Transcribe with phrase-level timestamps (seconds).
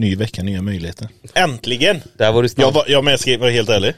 [0.00, 1.08] Ny vecka, nya möjligheter.
[1.34, 2.00] Äntligen!
[2.16, 2.66] Där var du snabb.
[2.66, 3.94] Jag var, jag med ska vara helt ärlig.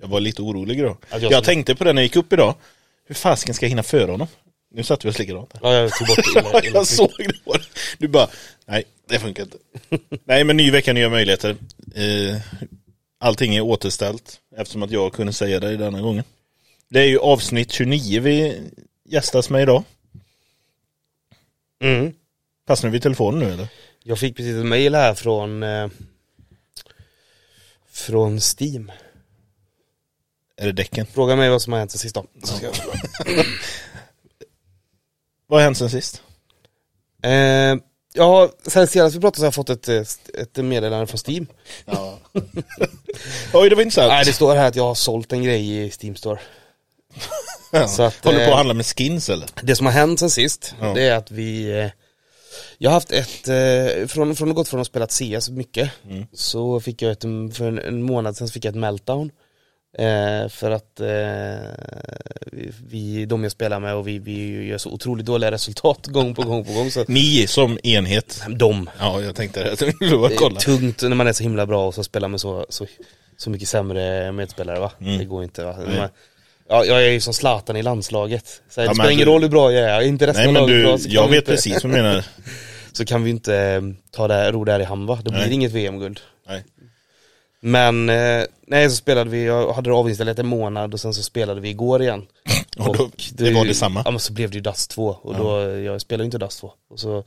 [0.00, 0.96] Jag var lite orolig idag.
[1.10, 2.54] Att jag jag tänkte på det när jag gick upp idag.
[3.06, 4.28] Hur fasken ska jag hinna före honom?
[4.74, 5.54] Nu satt vi oss likadant.
[5.62, 6.22] Ja, jag tog bort det.
[6.40, 7.54] illa- illa- jag såg det på.
[7.98, 8.28] Du bara,
[8.66, 9.58] nej det funkar inte.
[10.24, 11.50] nej men ny vecka, nya möjligheter.
[11.94, 12.36] Eh,
[13.20, 16.24] allting är återställt eftersom att jag kunde säga det denna gången.
[16.90, 18.60] Det är ju avsnitt 29 vi
[19.08, 19.84] gästas med idag.
[21.82, 22.12] Mm.
[22.66, 23.68] Passar du vid telefonen nu eller?
[24.08, 25.88] Jag fick precis ett mail här från eh,
[27.90, 28.92] Från Steam
[30.56, 31.06] Är det däcken?
[31.06, 32.26] Fråga mig vad som har hänt sen sist då
[35.46, 36.22] Vad har hänt sen sist?
[37.22, 37.76] eh,
[38.14, 40.02] Ja, sen senast vi pratade så har jag fått ett, eh,
[40.42, 41.46] ett meddelande från Steam
[41.84, 42.18] Ja.
[43.54, 44.08] Oj det var intressant.
[44.08, 46.40] Nej det står här att jag har sålt en grej i Steam Store
[47.72, 47.88] ja.
[47.88, 49.48] så att, Håller du på eh, att handla med skins eller?
[49.62, 50.94] Det som har hänt sen sist, Ja.
[50.94, 51.90] det är att vi eh,
[52.78, 56.26] Jag har haft ett, eh, från, från att gått från att spela CS mycket Mm.
[56.32, 57.22] Så fick jag ett,
[57.56, 59.30] för en, en månad sedan så fick jag ett meltdown
[59.98, 61.70] eh, För att eh,
[62.86, 66.42] vi- de jag spelar med och vi, vi gör så otroligt dåliga resultat gång på
[66.42, 68.42] gång på gång så Ni som enhet.
[68.48, 69.76] De, Ja jag tänkte det.
[69.80, 72.86] Det är tungt när man är så himla bra och så spelar med så, så,
[73.36, 74.92] så mycket sämre medspelare va?
[75.00, 75.18] Mm.
[75.18, 75.76] Det går inte va?
[76.68, 78.46] Ja, jag är ju som Zlatan i landslaget.
[78.46, 80.40] Så här, Ja, det men spelar ingen du- roll hur bra jag är, inte resten
[80.42, 81.96] Nej av men laget du, bra, så kan jag vi vet inte, precis vad du
[82.02, 82.24] menar.
[82.92, 85.18] Så kan vi inte eh, ta det här, ro det här i hamn va?
[85.24, 85.52] Det blir Nej.
[85.52, 86.20] inget VM-guld.
[86.48, 86.64] Nej.
[87.60, 91.22] Men, eh, nej så spelade vi, jag hade det avinstallerat en månad och sen så
[91.22, 92.26] spelade vi igår igen.
[92.78, 94.02] Och då, det var detsamma.
[94.04, 96.60] Ja men så blev det ju Dust 2 och då, jag spelar ju inte Dust
[96.60, 96.72] 2.
[96.90, 97.24] Och så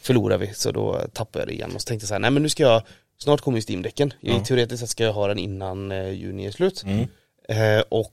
[0.00, 1.70] förlorade vi, så då tappade jag det igen.
[1.74, 2.82] Och så tänkte jag så här, nej men nu ska jag,
[3.18, 4.12] snart kommer ju Steam-däcken.
[4.20, 4.44] Ja.
[4.44, 6.82] Teoretiskt sett ska jag ha den innan eh, juni är slut.
[6.86, 7.06] Mm.
[7.48, 8.12] Eh, och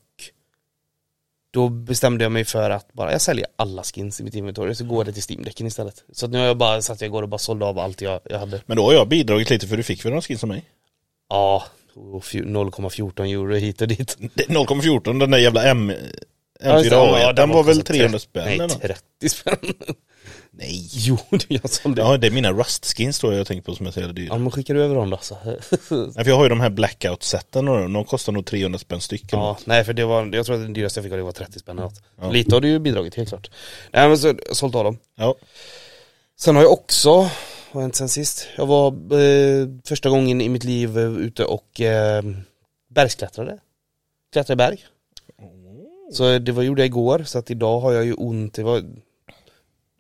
[1.52, 4.84] då bestämde jag mig för att bara, jag säljer alla skins i mitt inventory så
[4.86, 6.04] går det till Steam-däcken istället.
[6.14, 8.20] Så att nu har jag bara satt jag igår och bara sålde av allt jag,
[8.30, 8.62] jag hade.
[8.66, 10.64] Men då har jag bidragit lite för du fick väl någon skins av mig?
[11.30, 11.64] Ja,
[11.96, 14.16] och fju- 0,14 euro hit och dit.
[14.34, 15.92] Det- 0,14 den där jävla M
[16.64, 16.96] Ja, just det.
[16.96, 18.81] M4A1 Ja, den var väl kostat 300 tre- spänn Nej, eller något?
[18.81, 19.56] 30 spänn.
[20.52, 20.90] Nej.
[20.94, 21.18] Jo,
[21.48, 22.02] jag som det.
[22.02, 24.28] Ja det är mina Rust-skins tror jag jag tänker på som är så jävla dyra.
[24.32, 25.38] Ja, men skickar du över dem då så.
[25.46, 29.40] Nej, för jag har ju de här blackout-seten och de kostar nog 300 spänn stycken.
[29.40, 31.60] Ja, nej för det var, jag tror att den dyraste jag fick det var 30
[31.60, 32.02] spänn eller något.
[32.22, 32.32] Ja.
[32.32, 33.52] Lite har du ju bidragit helt klart.
[33.94, 34.98] Nej men så, jag sålt av dem.
[35.16, 35.36] Ja.
[36.40, 37.30] Sen har jag också, vad
[37.72, 38.48] har hänt sen sist?
[38.58, 38.88] Jag var
[39.22, 42.24] eh, första gången i mitt liv eh, ute och eh,
[42.90, 43.60] bergsklättrade.
[44.34, 44.86] Klättrade berg.
[46.14, 48.84] Så det var, gjorde jag igår, så att idag har jag ju ont, det var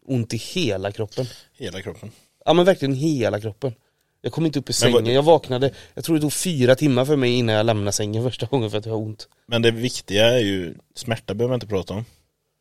[0.09, 1.25] ont i hela kroppen.
[1.57, 2.11] Hela kroppen.
[2.45, 3.73] Ja men verkligen hela kroppen.
[4.21, 6.75] Jag kom inte upp i Men vad- sängen, jag vaknade, jag tror det tog fyra
[6.75, 9.27] timmar för mig innan jag lämnade sängen första gången för att jag har ont.
[9.45, 12.05] Men det viktiga är ju, smärta behöver man inte prata om.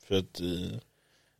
[0.08, 0.46] För att eh,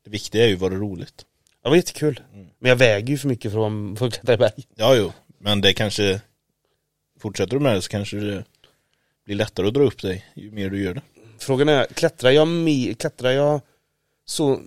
[0.05, 1.25] det viktiga är ju vad det roligt.
[1.63, 2.21] Det var jättekul.
[2.35, 2.47] Mm.
[2.59, 3.67] Men jag väger ju för mycket för
[4.07, 4.65] att klättra i berg.
[4.75, 6.21] Ja jo, men det kanske,
[7.21, 8.45] fortsätter du med det så kanske det
[9.25, 11.03] blir lättare att dra upp dig ju mer du gör det.
[11.39, 12.49] Frågan är, klättrar jag,
[12.99, 13.61] klättrar jag
[14.25, 14.61] så,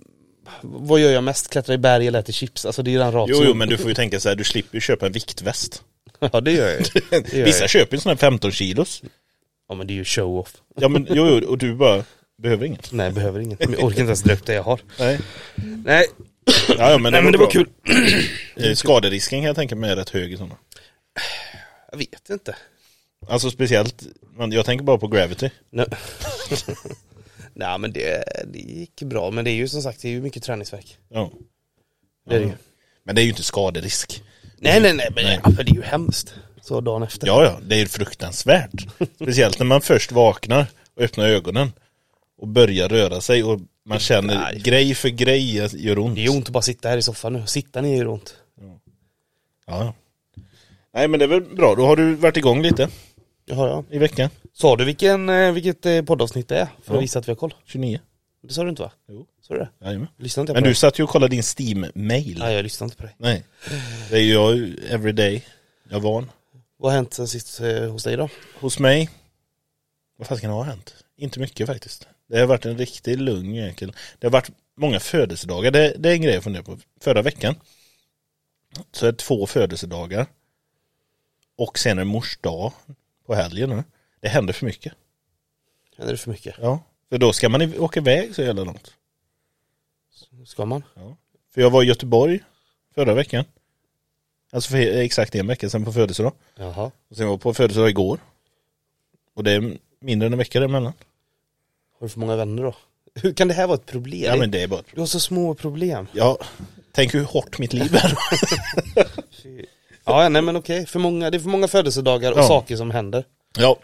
[0.62, 1.50] vad gör jag mest?
[1.50, 2.66] Klättrar i berg eller äter chips?
[2.66, 3.44] Alltså det är ju den Jo, ratio.
[3.44, 5.82] jo men du får ju tänka så här, du slipper ju köpa en viktväst.
[6.32, 6.82] Ja det gör jag.
[7.24, 7.70] Det gör Vissa jag.
[7.70, 9.02] köper ju sådana här 15 kilos.
[9.68, 10.52] Ja men det är ju show-off.
[10.76, 12.04] Ja men jo, jo och du bara,
[12.42, 12.92] behöver inget.
[12.92, 13.56] Nej behöver ingen.
[13.60, 14.80] Men Jag orkar inte ens dra upp det jag har.
[14.98, 15.20] Nej.
[15.84, 16.04] Nej,
[16.68, 17.68] Ja, ja men, nej men det var kul.
[18.56, 20.56] Eh, Skaderisken kan jag tänka mig är rätt hög i sådana.
[21.90, 22.56] Jag vet inte.
[23.28, 24.02] Alltså speciellt,
[24.50, 25.50] jag tänker bara på Gravity.
[25.70, 25.86] Nej,
[27.54, 29.30] Nej men det, det gick bra.
[29.30, 30.98] Men det är ju som sagt, det är ju mycket träningsverk.
[31.08, 31.30] Ja.
[32.28, 32.52] Det är det ju.
[33.04, 34.22] Men det är ju inte skaderisk.
[34.58, 35.40] Nej nej nej, men Nej.
[35.44, 36.34] Ja, men det är ju hemskt.
[36.62, 37.26] Så dagen efter.
[37.26, 38.86] Ja, ja, det är ju fruktansvärt.
[39.14, 41.72] Speciellt när man först vaknar och öppnar ögonen
[42.38, 44.60] och börjar röra sig och man känner Nej.
[44.60, 46.16] grej för grej gör ont.
[46.16, 47.46] Det är ont att bara sitta här i soffan nu.
[47.46, 48.36] Sitta ner gör ont.
[48.60, 48.80] Ja.
[49.66, 49.94] ja.
[50.94, 52.88] Nej men det är väl bra, då har du varit igång lite
[53.44, 53.84] Jaha ja.
[53.90, 54.30] i veckan.
[54.52, 56.66] Sa du vilken, eh, vilket eh, poddavsnitt det är?
[56.66, 57.00] För att Ja.
[57.00, 57.54] visa att vi har koll.
[57.64, 58.00] 29.
[58.42, 58.92] Det sa du inte va?
[59.08, 59.26] Jo.
[59.40, 59.68] Sa du det?
[59.80, 60.08] Jajamän.
[60.18, 60.74] Inte jag Men på du det?
[60.74, 62.38] satt ju och kollade din Steam-mail.
[62.38, 63.14] Nej jag lyssnade inte på dig.
[63.18, 63.44] Nej.
[64.10, 64.58] Det är ju jag
[64.90, 65.44] everyday.
[65.88, 66.30] Jag är van.
[66.76, 68.28] Vad har hänt sen sist eh, hos dig då?
[68.60, 69.10] Hos mig,
[70.18, 70.94] vad fan kan det ha hänt?
[71.16, 72.08] Inte mycket faktiskt.
[72.28, 73.92] Det har varit en riktigt lugn jäkel.
[74.18, 75.70] Det har varit många födelsedagar.
[75.70, 76.78] Det, det är en grej jag funderar på.
[77.00, 77.54] Förra veckan
[78.92, 80.26] så är det två födelsedagar
[81.58, 82.72] och sen är mors dag
[83.32, 83.84] på helgen nu.
[84.20, 84.92] Det händer för mycket.
[85.96, 86.54] Händer det för mycket?
[86.60, 86.78] Ja.
[87.08, 88.92] För då ska man i- åka iväg så jävla långt.
[90.46, 90.82] Ska man?
[91.54, 92.40] För jag var i Göteborg
[92.94, 93.44] förra veckan.
[94.52, 96.32] Alltså för exakt en vecka sedan på födelsedag.
[96.56, 96.90] Jaha.
[97.08, 98.18] Och sen var jag på födelsedag igår.
[99.34, 100.92] Och det är mindre än en vecka däremellan.
[101.98, 102.74] Har du för många vänner då?
[103.14, 104.24] Hur kan det här vara ett problem?
[104.24, 106.06] Ja men det är bara Du har så små problem.
[106.12, 106.38] Ja,
[106.92, 108.18] tänk hur hårt mitt liv är.
[110.04, 112.48] Ja, nej men okej, för många, det är för många födelsedagar och Ja.
[112.48, 113.24] saker som händer.
[113.58, 113.76] Ja,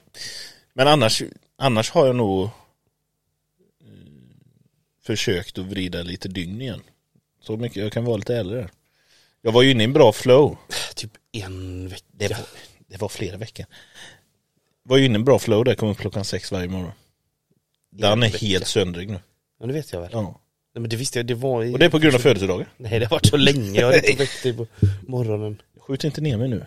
[0.72, 1.22] men annars,
[1.56, 2.50] annars har jag nog eh,
[5.02, 6.82] försökt att vrida lite dygn igen.
[7.42, 8.68] Så mycket, jag kan vara lite äldre.
[9.42, 10.56] Jag var ju inne i en bra flow.
[10.94, 12.04] Typ en vecka.
[12.12, 12.38] Det var,
[12.88, 13.66] det var flera veckor.
[14.82, 16.92] Var ju inne i en bra flow där, kom upp klockan sex varje morgon.
[17.90, 18.46] Den En är vecka.
[18.46, 19.20] helt söndrig nu.
[19.60, 20.10] Ja, det vet jag väl.
[20.12, 20.40] Ja.
[20.74, 21.74] Nej, men det visste jag, det var i...
[21.74, 22.68] Och det är på grund av födelsedagar.
[22.76, 24.66] Nej, det har varit så länge, jag har inte väckt dig på
[25.06, 25.62] morgonen.
[25.88, 26.66] Skjut inte ner mig nu.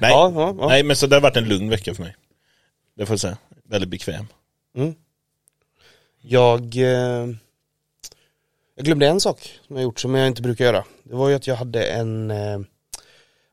[0.00, 0.68] Nej, Ja, ja, ja.
[0.68, 2.16] nej men så det har varit en lugn vecka för mig.
[2.96, 3.36] Det får jag säga.
[3.68, 4.26] Väldigt bekväm.
[4.76, 4.94] Mm.
[6.22, 7.26] Jag, eh,
[8.76, 10.84] jag glömde en sak som jag gjort som jag inte brukar göra.
[11.04, 12.58] Det var ju att jag hade en, eh,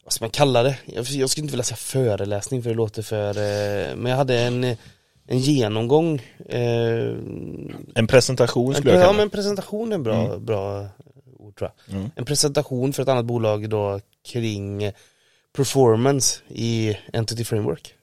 [0.04, 0.78] vad ska man kalla det?
[0.86, 4.40] Jag, jag skulle inte vilja säga föreläsning för det låter för, eh, men jag hade
[4.40, 4.64] en,
[5.28, 6.22] en genomgång.
[6.50, 7.16] Eh,
[7.96, 9.32] En presentation en, skulle jag ja kalla men det.
[9.36, 10.88] presentation är en bra, bra ord
[11.54, 11.96] tror jag.
[11.96, 12.10] Mm.
[12.16, 14.92] En presentation för ett annat bolag då kring
[15.56, 17.96] performance i Entity Framework.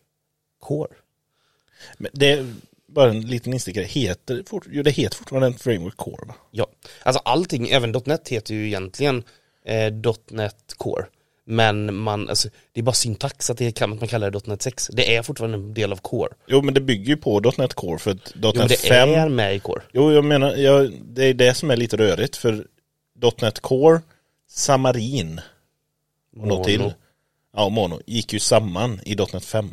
[0.61, 0.95] Core.
[1.99, 2.55] Men det är
[2.87, 3.85] bara en liten instickare.
[3.85, 6.35] Heter, fort, jo, det heter fortfarande en framework core va?
[6.51, 6.67] Ja,
[7.03, 9.25] alltså allting, även .NET heter ju egentligen
[9.65, 9.93] eh,
[10.31, 11.07] .NET Core.
[11.45, 14.63] Men man, alltså, det är bara syntax att, det kan, att man kallar det .NET
[14.63, 14.91] 6.
[14.93, 16.33] Det är fortfarande en del av Core.
[16.47, 19.09] Jo men det bygger ju på .NET Core för att Jo, men .NET det 5
[19.09, 19.83] är med i Core.
[19.93, 22.67] Jo jag menar, jag, det är det som är lite rörigt för
[23.41, 24.01] .NET Core,
[24.55, 25.41] Xamarin
[26.37, 26.93] och något till.
[27.57, 29.71] Ja, och Mono gick ju samman i .NET 5.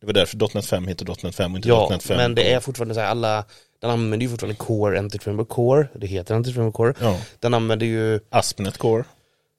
[0.00, 2.16] Det var därför .NET 5 heter .NET 5 och inte Ja, .NET 5.
[2.16, 3.44] men det är fortfarande så här, alla,
[3.80, 6.94] den använder ju fortfarande Core, Entity Framework Core, det heter Entity Framework Core.
[7.00, 7.18] Ja.
[7.40, 9.04] Den använder ju, ASP.NET Core.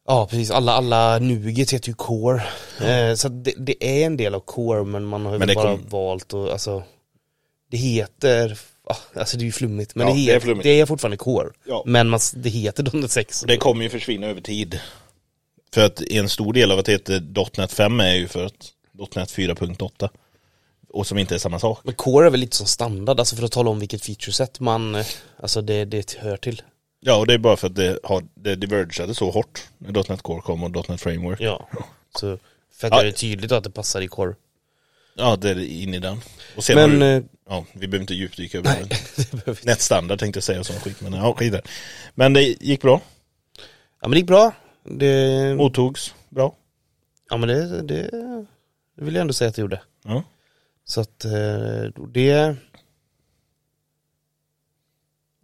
[0.07, 2.43] ja precis, alla, alla Nuget heter ju Core.
[2.81, 5.85] Eh, så det, det är en del av Core, men man har ju bara kom-
[5.89, 6.83] valt och alltså,
[7.71, 8.59] det heter,
[9.15, 10.63] alltså det är ju flummigt, men Ja, det, det är heter, flummigt.
[10.63, 11.49] det är fortfarande Core.
[11.65, 11.83] Ja.
[11.85, 13.41] Men man, det heter .NET 6.
[13.41, 14.79] Och det kommer ju försvinna över tid.
[15.73, 17.23] För att en stor del av att det heter
[17.57, 18.67] .NET 5 är ju för att
[19.15, 20.09] .NET 4.8.
[20.89, 21.79] Och som inte är samma sak.
[21.83, 24.95] Men Core är väl lite som standard, alltså för att tala om vilket featureset man,
[24.95, 25.05] eh,
[25.39, 26.61] alltså det, det hör till.
[26.99, 30.21] Ja, och det är bara för att det, har, det divergade så hårt när .NET
[30.21, 31.41] Core kom och .NET Framework.
[31.41, 31.69] Ja.
[32.19, 32.37] Så
[32.75, 33.03] för att Ja.
[33.03, 34.35] det tydligt att det passar i Core.
[35.15, 36.17] Ja, det är in i den.
[36.55, 38.89] Och sen Men, du, eh, ja, vi behöver inte djupdyka över nej,
[39.45, 39.65] det.
[39.65, 41.55] Nätstandard tänkte jag säga sån skit, men ja, skit.
[42.15, 43.01] Men det gick bra,
[44.01, 44.53] Ja men det gick bra.
[44.83, 46.55] Det, mottogs bra.
[47.29, 48.09] ja men det, det,
[48.95, 49.81] det vill jag ändå säga att det gjorde.
[50.03, 50.23] Ja.
[50.85, 52.55] Så att eh, det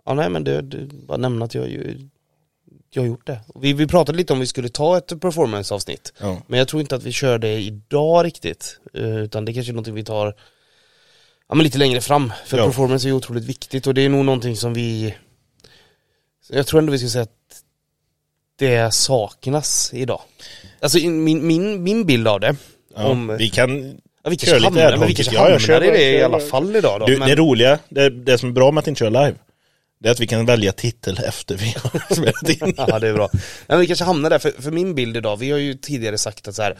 [0.05, 1.69] Ja nej men det, det bara nämna att jag,
[2.91, 3.39] jag har gjort det.
[3.55, 6.13] Vi, vi pratade lite om vi skulle ta ett performance-avsnitt.
[6.19, 6.41] Ja.
[6.47, 8.79] Men jag tror inte att vi kör det idag riktigt.
[8.93, 10.35] eh, Utan det kanske är någonting vi tar
[11.49, 12.33] ja, men lite längre fram.
[12.45, 12.65] För Ja.
[12.65, 15.15] performance är ju otroligt viktigt och det är nog någonting som vi
[16.49, 17.63] Jag tror ändå vi ska säga att
[18.55, 20.21] det saknas idag.
[20.79, 22.55] Alltså min, min, min bild av det
[22.95, 26.23] Ja, om, vi kan, ja, vi kanske hamnar, men vi kanske hamnar i det i
[26.23, 27.05] alla fall idag då.
[27.05, 29.37] du, men, det roliga, det, det som är bra med att inte köra live,
[29.99, 32.73] det är att vi kan välja titel efter vi har spelat in.
[32.87, 33.29] Ja det är bra.
[33.67, 36.47] Men vi kanske hamnar där, för, för min bild idag, vi har ju tidigare sagt
[36.47, 36.77] att så här,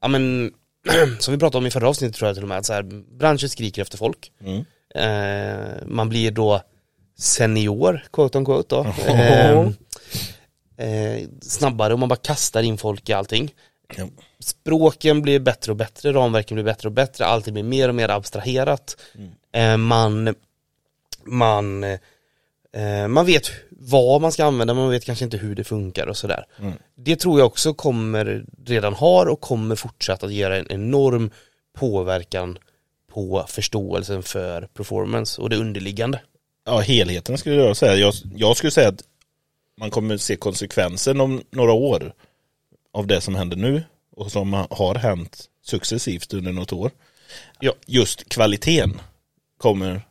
[0.00, 0.52] ja men,
[1.18, 2.82] som vi pratade om i förra avsnittet tror jag till och med, att så här,
[3.18, 4.32] branschen skriker efter folk.
[4.40, 4.64] Mm.
[4.94, 6.62] Eh, man blir då
[7.18, 8.86] senior, quote on quote då.
[10.78, 13.54] Eh, eh, snabbare och man bara kastar in folk i allting.
[13.96, 14.08] Ja.
[14.40, 18.08] Språken blir bättre och bättre, ramverken blir bättre och bättre, allting blir mer och mer
[18.08, 18.96] abstraherat.
[19.52, 20.34] Eh, man,
[21.24, 21.98] man, eh,
[23.08, 26.16] man vet vad man ska använda, men man vet kanske inte hur det funkar och
[26.16, 26.44] sådär.
[26.58, 26.72] Mm.
[26.94, 31.30] Det tror jag också kommer, redan har och kommer fortsätta att göra en enorm
[31.78, 32.58] påverkan
[33.12, 36.20] på förståelsen för performance och det underliggande.
[36.64, 37.96] Ja, helheten skulle jag säga.
[37.96, 39.02] Jag, jag skulle säga att
[39.80, 42.12] man kommer se konsekvensen om några år
[42.92, 43.82] av det som händer nu
[44.16, 46.90] och som har hänt successivt under något år.
[47.60, 47.72] Ja.
[47.86, 49.00] Just kvaliteten
[49.58, 50.02] kommer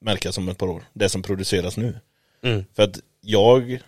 [0.00, 0.82] märkas om ett par år.
[0.92, 1.98] Det som produceras nu.
[2.42, 2.64] Mm.
[2.76, 3.78] För att jag,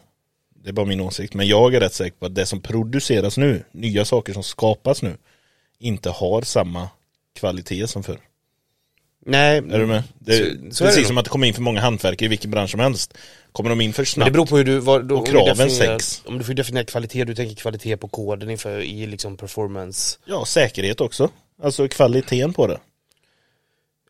[0.62, 3.36] det är bara min åsikt, men jag är rätt säker på att det som produceras
[3.38, 5.16] nu, nya saker som skapas nu,
[5.78, 6.88] inte har samma
[7.34, 8.18] kvalitet som förr.
[9.26, 10.02] Nej, Är du med?
[10.18, 11.06] Det, Så- så det precis nog.
[11.06, 13.14] som att det kommer in för många hantverkare i vilken bransch som helst.
[13.52, 14.26] Kommer de in för men snabbt?
[14.28, 16.22] det beror på hur du, vad, då, Och kraven sänks.
[16.26, 20.44] Om du får definiera kvalitet, du tänker kvalitet på koden inför i liksom performance Ja,
[20.44, 21.30] säkerhet också.
[21.62, 22.78] Alltså kvaliteten på det.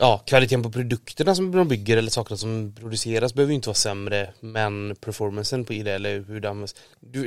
[0.03, 3.75] Ja, kvaliteten på produkterna som de bygger eller sakerna som produceras behöver ju inte vara
[3.75, 6.75] sämre Men performancen på i det eller hur det används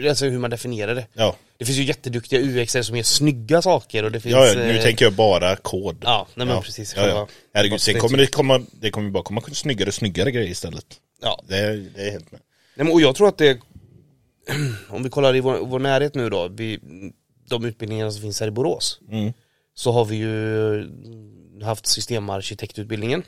[0.09, 4.03] Alltså hur man definierar det Ja, Det finns ju jätteduktiga UX som gör snygga saker
[4.03, 5.97] och det finns ja nu eh, tänker jag bara kod.
[6.03, 6.61] Ja, nej men ja.
[6.61, 7.27] precis Ja, ja.
[7.53, 10.85] Herregud, sen kommer det komma, det kommer bara komma snyggare och snyggare grejer istället.
[11.21, 11.55] Ja, Det
[11.95, 12.41] det är helt med.
[12.75, 13.59] nej, men, och jag tror att det
[14.89, 16.79] om vi kollar i vår, vår närhet nu då, vi,
[17.49, 19.33] de utbildningarna som finns här i Borås, Mm.
[19.75, 20.89] så har vi ju
[21.63, 23.23] haft systemarkitektutbildningen.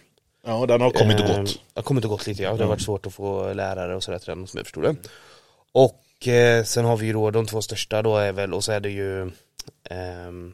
[0.46, 1.60] Ja, den har kommit och Eh, gått.
[1.76, 4.20] Har kommit och gått lite ja, det har varit svårt att få lärare och sådär
[4.20, 4.96] till den som jag förstod det.
[5.72, 8.72] Och eh, sen har vi ju då de två största då är väl, och så
[8.72, 9.32] är det ju
[9.90, 10.54] ehm,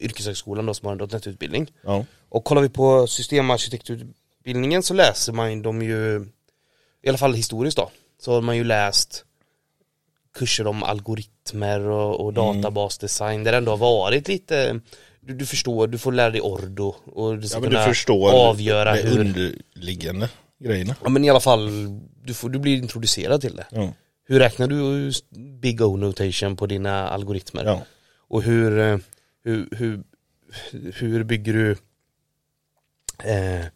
[0.00, 1.72] Yrkeshögskolan då som har en .NET-utbildning.
[1.84, 2.04] Ja.
[2.28, 6.26] Och kollar vi på systemarkitektutbildningen så läser man ju de ju,
[7.02, 7.90] i alla fall historiskt då,
[8.20, 9.24] så har man ju läst
[10.34, 12.62] kurser om algoritmer och, och Mm.
[12.62, 14.80] databasdesign där det ändå har varit lite
[15.26, 17.88] du, du förstår, du får lära dig ordo och du ska ja, men du kunna
[17.88, 20.28] förstår avgöra det hur underliggande
[20.58, 20.96] grejerna.
[21.02, 21.70] Ja men i alla fall,
[22.22, 23.66] du, får, du blir introducerad till det.
[23.70, 23.92] Ja.
[24.28, 25.12] Hur räknar du
[25.60, 27.64] big O notation på dina algoritmer?
[27.64, 27.82] Ja.
[28.28, 28.98] Och hur, eh,
[29.44, 30.02] hur, hur,
[30.94, 31.70] hur bygger du
[33.30, 33.66] eh,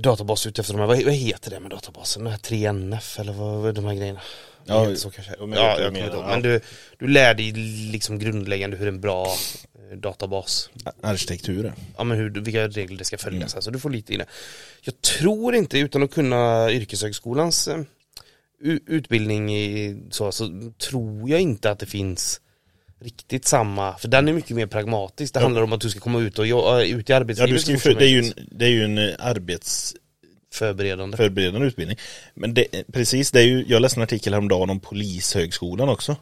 [0.00, 2.24] databas ut efter de här, vad, vad heter det med databasen?
[2.24, 4.20] De här 3NF eller vad, är de här grejerna?
[4.66, 5.34] Ja, så kanske.
[5.38, 6.26] ja, jag kommer inte ihåg.
[6.26, 6.60] Men du,
[6.98, 7.52] du lär dig
[7.92, 9.26] liksom grundläggande hur en bra
[9.74, 10.70] eh, databas
[11.00, 11.72] Arkitekturen.
[11.96, 13.54] ja, men hur, vilka regler det ska följas.
[13.54, 14.26] Alltså, du får lite in det.
[14.82, 17.82] Jag tror inte, utan att kunna yrkeshögskolans eh,
[18.86, 22.40] utbildning i, så, så tror jag inte att det finns
[23.04, 25.34] riktigt samma, för den är mycket mer pragmatisk.
[25.34, 27.58] Det handlar om att du ska komma ut och äh, ut i Ja, arbetslivet du
[27.58, 31.66] ska ju för, det, är ju en, det är ju en eh, arbetsförberedande förberedande.
[31.66, 31.98] utbildning.
[32.34, 36.16] Men det, precis, det är ju, jag läste en artikel häromdagen om polishögskolan också.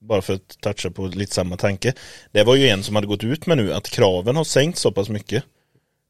[0.00, 1.92] Bara för att toucha på lite samma tanke.
[2.32, 4.92] Det var ju en som hade gått ut med nu att kraven har sänkt så
[4.92, 5.44] pass mycket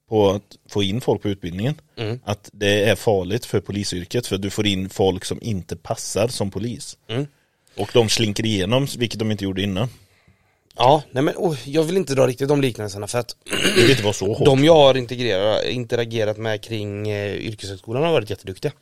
[0.09, 1.81] på att få in folk på utbildningen.
[1.97, 2.21] Mm.
[2.25, 6.29] Att det är farligt för polisyrket för att du får in folk som inte passar
[6.29, 6.99] som polis.
[7.09, 7.27] Mm.
[7.77, 9.89] Och de slinker igenom, vilket de inte gjorde innan.
[10.77, 13.37] Ja, nej men oh, jag vill inte dra riktigt de liknelserna för att
[13.77, 14.45] Det vill inte vara så hårt.
[14.45, 18.73] De jag har integrerat, interagerat med kring eh, yrkeshögskolan har varit jätteduktiga.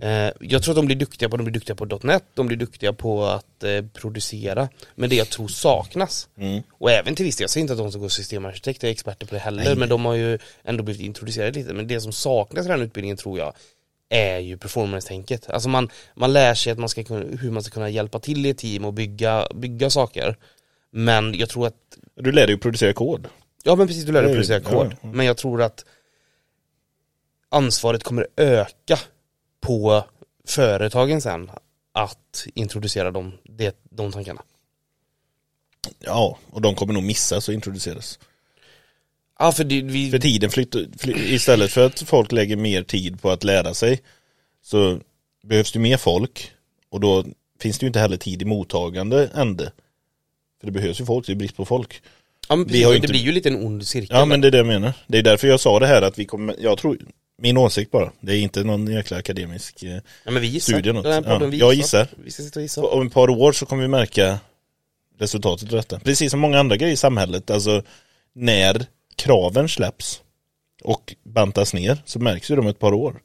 [0.00, 2.56] Eh, jag tror att de blir duktiga på, de blir duktiga på .NET, de blir
[2.56, 4.68] duktiga på att eh, producera.
[4.94, 6.62] Men det jag tror saknas, Mm.
[6.72, 9.26] och även till viss del, jag säger inte att de som går systemarkitekt är experter
[9.26, 11.72] på det heller, men de har ju ändå blivit introducerade lite.
[11.74, 13.52] Men det som saknas i den här utbildningen tror jag
[14.10, 15.50] är ju performance-tänket.
[15.50, 18.46] Alltså man, man lär sig att man ska kunna, hur man ska kunna hjälpa till
[18.46, 20.36] i ett team och bygga, bygga saker.
[20.90, 21.74] Men jag tror att
[22.14, 23.28] Du lär dig att producera kod.
[23.62, 24.86] Ja men precis, du lär dig är- producera kod.
[24.92, 25.08] ja, ja.
[25.12, 25.84] Men jag tror att
[27.48, 28.98] ansvaret kommer öka
[29.60, 30.04] på
[30.46, 31.50] företagen sen
[31.92, 34.42] att introducera dem, det, de tankarna.
[35.98, 38.18] Ja, och de kommer nog missas och introduceras.
[39.38, 43.22] Ja för det, vi, För tiden flyttar, fly, istället för att folk lägger mer tid
[43.22, 44.00] på att lära sig
[44.62, 45.00] så
[45.42, 46.52] behövs det mer folk
[46.90, 47.24] och då
[47.60, 49.72] finns det ju inte heller tid i mottagande ände.
[50.60, 52.02] För det behövs ju folk, det är brist på folk.
[52.48, 54.16] ja, men vi precis, har och inte- det blir ju lite en ond cirkel.
[54.16, 54.92] Ja men det är det jag menar.
[55.06, 56.98] Det är därför jag sa det här att vi kommer, jag tror,
[57.42, 59.90] min åsikt bara, det är inte någon jäkla akademisk eh,
[60.24, 60.72] ja, men vi gissar.
[60.72, 61.04] studie något.
[61.04, 62.08] Den här podden, Ja, vi jag gissar.
[62.24, 62.82] Vi ska sitta och gissa.
[62.82, 64.38] Om ett par år så kommer vi märka
[65.18, 66.00] resultatet av detta.
[66.00, 67.82] Precis som många andra grejer i samhället, alltså
[68.34, 68.86] när
[69.16, 70.22] kraven släpps
[70.82, 73.20] och bantas ner så märks ju de ett par år.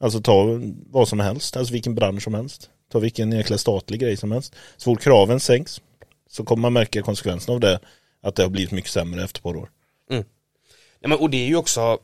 [0.00, 2.70] Alltså ta vad som helst, alltså vilken bransch som helst.
[2.92, 4.54] Ta vilken jäkla statlig grej som helst.
[4.76, 5.80] Så fort kraven sänks
[6.28, 7.80] så kommer man märka konsekvenserna av det,
[8.20, 9.70] att det har blivit mycket sämre efter ett par år.
[11.00, 11.98] Ja, men, och det är ju också,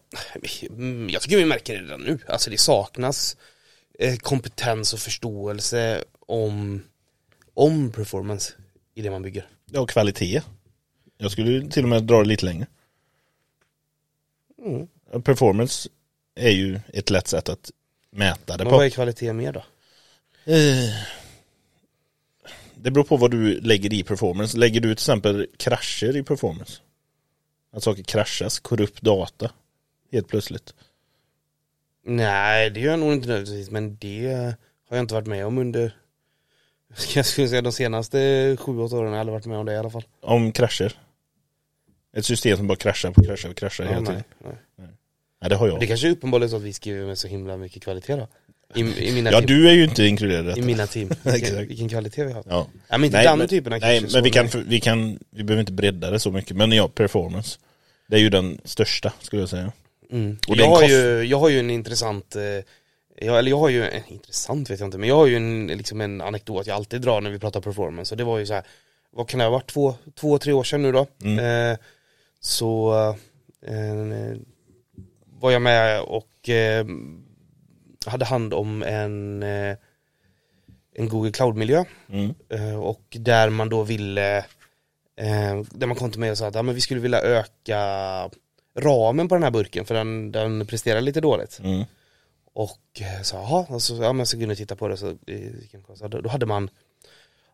[0.70, 3.36] mm, jag tycker vi märker det redan nu, alltså det saknas
[3.98, 6.82] eh, kompetens och förståelse om,
[7.54, 8.52] om performance
[8.94, 9.48] i det man bygger.
[9.70, 10.42] Ja, och kvalitet.
[11.18, 12.66] Jag skulle till och med dra det lite längre.
[14.64, 15.22] Mm.
[15.22, 15.88] Performance
[16.34, 17.70] är ju ett lätt sätt att
[18.10, 18.76] mäta det Men på.
[18.76, 19.64] vad är kvalitet mer då?
[20.52, 20.90] Eh,
[22.84, 24.58] Det beror på vad du lägger i performance.
[24.58, 26.80] Lägger du till exempel krascher i performance?
[27.72, 29.50] Att saker kraschas, korrupt data
[30.12, 30.74] helt plötsligt.
[32.06, 34.54] Nej, det gör jag nog inte nödvändigtvis, men det
[34.88, 35.96] har jag inte varit med om under
[37.14, 38.18] jag skulle säga de senaste
[38.60, 40.04] sju, åtta åren har jag aldrig varit med om det i alla fall.
[40.20, 40.92] Om krascher.
[42.16, 44.22] Ett system som bara kraschar på kraschar och kraschar hela Ja, tiden.
[44.38, 44.88] nej, nej.
[45.40, 45.88] Nej, det har Det jag.
[45.88, 48.28] kanske är uppenbarligen så att vi skriver med så himla mycket kvalitet då.
[48.75, 49.47] I, i mina Ja, team.
[49.47, 50.66] du är ju inte inkluderad i I detta.
[50.66, 51.11] mina team.
[51.23, 52.42] Vilken, vilken kvalitet vi har.
[52.49, 52.66] Ja.
[52.88, 55.44] Ja, men inte Nej, den men- typen av Nej, men vi kan, vi kan, vi
[55.44, 56.56] behöver inte bredda det så mycket.
[56.56, 57.59] Men ja, performance.
[58.06, 59.73] Det är ju den största skulle jag säga.
[60.12, 60.38] Mm.
[60.49, 62.42] Och jag, har kost- ju, jag har ju en intressant, eh,
[63.21, 65.66] jag, eller jag har ju, en, intressant vet jag inte, men jag har ju en,
[65.66, 68.54] liksom en anekdot jag alltid drar när vi pratar performance och det var ju så
[68.54, 68.62] här,
[69.11, 71.06] vad kan det ha varit, två, två tre år sedan nu då?
[71.25, 71.71] Mm.
[71.73, 71.78] Eh,
[72.40, 72.94] så
[73.66, 74.37] eh,
[75.40, 76.85] var jag med och eh,
[78.11, 79.76] hade hand om en, eh,
[80.94, 82.34] en Google Cloud-miljö Mm.
[82.49, 84.38] Eh, och där man då ville
[85.16, 87.80] eh, där man kom till mig och sa att ja, men vi skulle vilja öka
[88.78, 91.61] ramen på den här burken för den, den presterar lite dåligt.
[91.64, 91.84] Mm.
[92.54, 95.16] Och så, jaha, och så, ja men så kunde jag titta på det så,
[96.08, 96.70] då hade man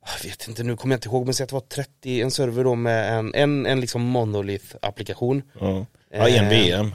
[0.05, 2.31] jag vet inte, nu kommer jag inte ihåg, men säg att det var 30, en
[2.31, 5.43] server då med en, en, en liksom monolith-applikation.
[5.61, 6.95] Ja, ja en VM.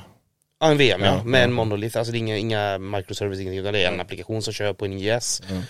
[0.66, 3.60] Ja, en VM ja, Ja, med en monolith, alltså det är inga, inga microservice, ingenting,
[3.60, 5.42] utan det är en applikation som kör på en IS.
[5.50, 5.62] Mm.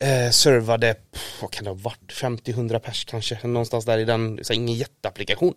[0.00, 4.38] Eh, servade, pff, vad kan det ha varit, 50-100 pers kanske, någonstans där i den,
[4.42, 5.54] så ingen jätteapplikation.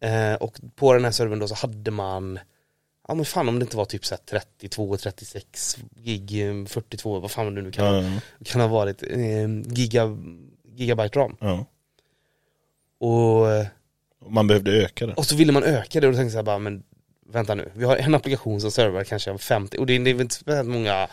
[0.00, 2.38] Eh, och på den här servern då så hade man,
[3.08, 7.20] ja men fan om det inte var typ så här 32, 36 gig, eh, 42,
[7.20, 10.16] vad fan det nu kan, ja, kan ha varit, eh, giga,
[10.74, 11.36] gigabyte ram.
[13.00, 13.66] Och, eh,
[14.20, 15.14] Och Man behövde öka det.
[15.14, 16.82] och så ville man öka det och då tänkte jag bara, men
[17.28, 20.34] vänta nu, vi har en applikation som servar kanske 50, och det, det är inte
[20.34, 21.08] speciellt många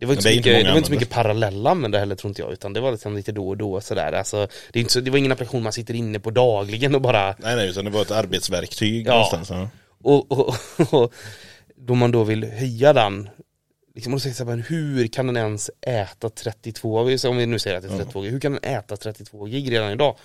[0.00, 2.00] det var inte, så Men det mycket, inte det var inte så mycket parallella användare
[2.00, 4.12] heller tror inte jag, utan det var liksom lite då och då sådär.
[4.12, 7.00] Alltså, det, är inte så, det var ingen applikation man sitter inne på dagligen och
[7.00, 9.12] bara Nej nej, utan det var ett arbetsverktyg Ja.
[9.12, 9.50] någonstans.
[9.50, 9.68] Ja.
[10.02, 10.54] Och, och,
[10.92, 11.14] och
[11.76, 13.28] då man då vill höja den
[13.94, 17.46] liksom, och då säger så här, men hur kan den ens äta 32, om vi
[17.46, 20.16] nu säger att det är 32 gig, hur kan den äta 32 gig redan idag?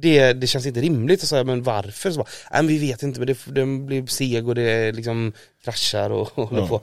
[0.00, 2.10] Det, det känns inte rimligt att säga, men varför?
[2.10, 5.32] Så bara, Nej, men vi vet inte, men det, den blir seg och det liksom
[5.64, 6.68] kraschar och, och Ja.
[6.68, 6.80] på.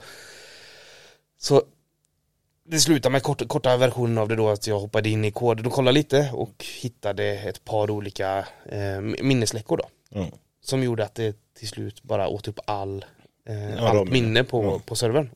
[1.38, 1.62] Så
[2.66, 5.66] det slutar med kort, korta versionen av det då att jag hoppade in i koden
[5.66, 10.26] och kollade lite och hittade ett par olika eh, minnesläckor då Ja.
[10.60, 13.04] som gjorde att det till slut bara åt upp all,
[13.48, 14.80] eh, Ja, allt minne på, Ja.
[14.86, 15.30] på servern.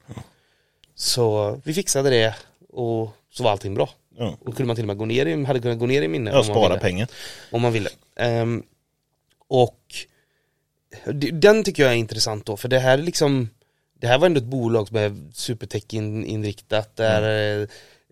[0.95, 2.35] Så vi fixade det
[2.69, 3.91] och så var allting bra.
[4.19, 4.39] Ja.
[4.41, 6.31] Och kunde man till och med gå ner i, hade kunnat gå ner i minne
[6.31, 6.81] Ja, om man spara ville.
[6.81, 7.09] pengar.
[7.51, 7.91] Om man ville.
[8.17, 8.63] Ehm,
[9.49, 9.81] och
[11.33, 13.49] den tycker jag är intressant då, för det här är liksom
[14.01, 17.61] Det här var ändå ett bolag som är supertech-inriktat där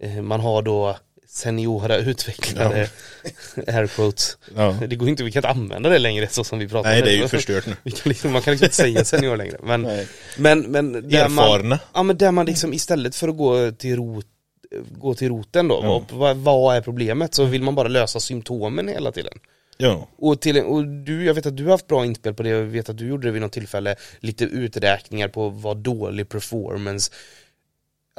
[0.01, 0.97] eh, man har då
[1.29, 2.89] seniora utvecklare,
[3.67, 4.39] air quotes.
[4.57, 4.77] Ja.
[4.89, 7.07] Det går inte, vi kan inte använda det längre så som vi pratar Nej om
[7.07, 7.75] det är ju förstört nu.
[8.05, 9.57] Liksom, man kan liksom inte säga senior längre.
[9.63, 10.09] Men, Nej.
[10.39, 11.79] men, men där man, Erfarna.
[11.95, 14.27] ja, men där man liksom istället för att gå till, rot,
[14.99, 16.05] gå till roten då, Ja.
[16.13, 17.35] vad, vad är problemet?
[17.35, 19.33] Så vill man bara lösa symptomen hela tiden.
[19.79, 20.09] Ja.
[20.19, 22.63] Och, till, och du, jag vet att du har haft bra inspel på det, jag
[22.63, 27.13] vet att du gjorde det vid något tillfälle, lite uträkningar på vad dålig performance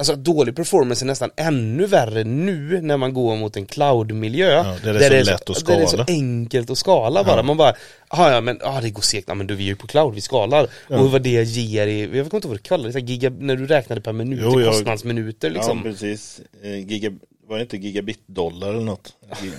[0.00, 4.76] Alltså dålig performance är nästan ännu värre nu när man går mot en cloud-miljö Ja,
[4.84, 6.04] där det är så lätt att Där det är så skala.
[6.08, 7.42] enkelt att skala bara, Ja.
[7.42, 7.74] man bara
[8.10, 10.14] Ja ja men ah, det går segt, ja, men du vi är ju på cloud,
[10.14, 10.98] vi skalar Ja.
[10.98, 14.00] Och vad det ger i, jag vet inte vad det kallades, giga, när du räknade
[14.00, 16.40] per minut, Jo, jag- kostnadsminuter liksom Ja precis.
[16.62, 17.10] Eh, Giga,
[17.48, 19.12] var det inte gigabit-dollar eller något?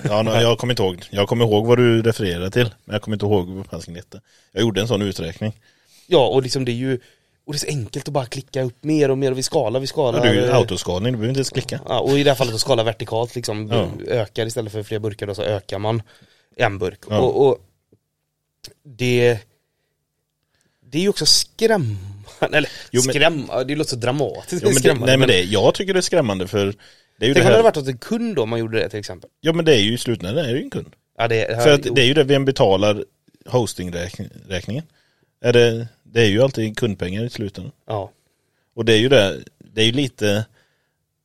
[0.03, 1.03] Ja, no, jag kommer inte ihåg.
[1.11, 2.69] Jag kommer ihåg vad du refererade till.
[2.85, 4.21] Men jag kommer inte ihåg vad fasiken hette.
[4.51, 5.53] Jag gjorde en sån uträkning.
[6.07, 6.99] Ja och liksom det är ju
[7.49, 9.79] och det är så enkelt att bara klicka upp mer och mer och vi skalar,
[9.79, 11.81] vi Ja, skalar du är ju autoskalning, du behöver inte ens klicka.
[11.87, 13.89] Ja, och i det här fallet att skala vertikalt liksom, Ja.
[14.13, 16.01] ökar istället för fler burkar då så ökar man
[16.55, 16.99] en burk.
[17.09, 17.19] Ja.
[17.19, 17.57] Och, och
[18.83, 19.39] det,
[20.85, 21.97] det är ju också skrämmande,
[22.41, 25.41] eller Jo, men- skräm, det låter så dramatiskt, Jo, men det, skrämmande, nej men det,
[25.43, 26.65] jag tycker det är skrämmande för
[27.19, 28.49] det är ju det Tänk om det hade här, varit åt en kund då om
[28.49, 29.29] man gjorde det till exempel.
[29.41, 30.93] Ja men det är ju i slutändan är det ju en kund.
[31.17, 33.05] Ja, det, För att det är ju det vem betalar
[33.45, 34.83] hostingräkningen.
[35.41, 37.71] Är det, det är ju alltid kundpengar i slutändan.
[37.87, 38.11] ja.
[38.75, 39.43] Och det är ju det,
[39.73, 40.45] det är ju lite,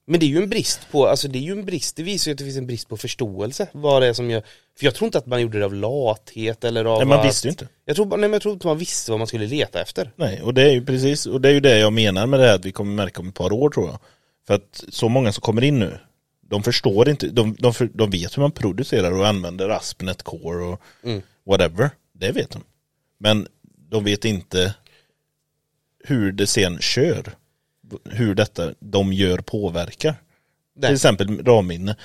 [0.06, 2.30] Men det är ju en brist på, alltså det är ju en brist, det visar
[2.30, 4.42] ju att det finns en brist på förståelse vad det är som gör,
[4.78, 7.26] för jag tror inte att man gjorde det av lathet eller av nej man att,
[7.26, 7.68] visste ju inte.
[7.84, 10.10] Jag tror, nej, men jag tror inte man visste vad man skulle leta efter.
[10.16, 12.46] Nej, och det är ju precis, och det är ju det jag menar med det
[12.46, 13.98] här att vi kommer märka om ett par år tror jag.
[14.46, 15.98] För att så många som kommer in nu,
[16.48, 20.80] de förstår inte, de, de, de vet hur man producerar och använder ASP.NET Core och
[21.04, 21.22] Mm.
[21.46, 21.90] whatever.
[22.12, 22.62] Det vet de.
[23.18, 23.48] Men
[23.94, 24.74] de vet inte
[26.04, 27.32] hur det sen kör.
[28.04, 30.14] Hur detta de gör påverkar.
[30.76, 30.88] Nej.
[30.88, 31.96] Till exempel ramminne.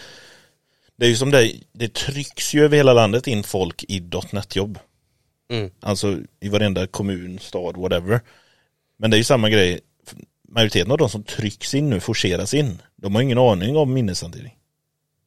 [0.96, 4.80] Det är ju som det, det trycks ju över hela landet in folk i .NET-jobb.
[5.52, 5.72] Mm.
[5.80, 8.22] Alltså i varenda kommun, stad, whatever.
[8.98, 9.80] Men det är ju samma grej.
[10.50, 12.82] Majoriteten av de som trycks in nu, forceras in.
[12.96, 14.58] De har ingen aning om minneshantering.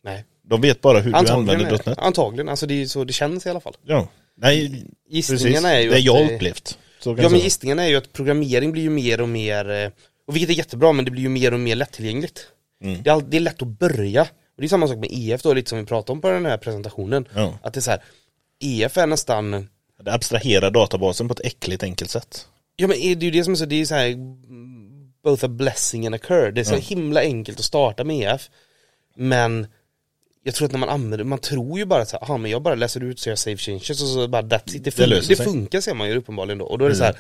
[0.05, 0.25] Nej.
[0.42, 1.98] De vet bara hur du Antagligen, använder är, .NET.
[1.98, 3.77] antagligen, alltså det är ju så det känns i alla fall.
[3.83, 4.09] Ja.
[4.36, 5.30] Nej, precis.
[5.30, 6.78] Gissningarna är ju det jag upplevt.
[7.04, 7.42] Ja men säga.
[7.42, 9.90] gissningarna är ju att programmering blir ju mer och mer, eh,
[10.26, 12.46] och vilket är jättebra men det blir ju mer och mer lättillgängligt.
[12.84, 13.02] Mm.
[13.02, 14.22] Det, är all, det är lätt att börja.
[14.22, 16.46] Och det är samma sak med EF då, lite som vi pratade om på den
[16.46, 17.28] här presentationen.
[17.34, 17.58] Ja.
[17.62, 18.02] Att det är så här,
[18.60, 19.68] EF är nästan,
[20.04, 22.46] Det abstraherar databasen på ett äckligt enkelt sätt.
[22.76, 24.14] ja men det är ju det som är så, det är så här
[25.24, 26.50] both a blessing and a curse.
[26.50, 26.78] Det är så Ja.
[26.78, 28.50] himla enkelt att starta med EF.
[29.16, 29.66] Men
[30.42, 32.62] jag tror att när man använder man tror ju bara så här, aha, men jag
[32.62, 34.85] bara läser ut så jag save changes och så bara that's it.
[34.85, 35.46] Det, fun- löser det sig.
[35.46, 36.64] funkar ser man ju uppenbarligen då.
[36.64, 37.16] Och då är det så här,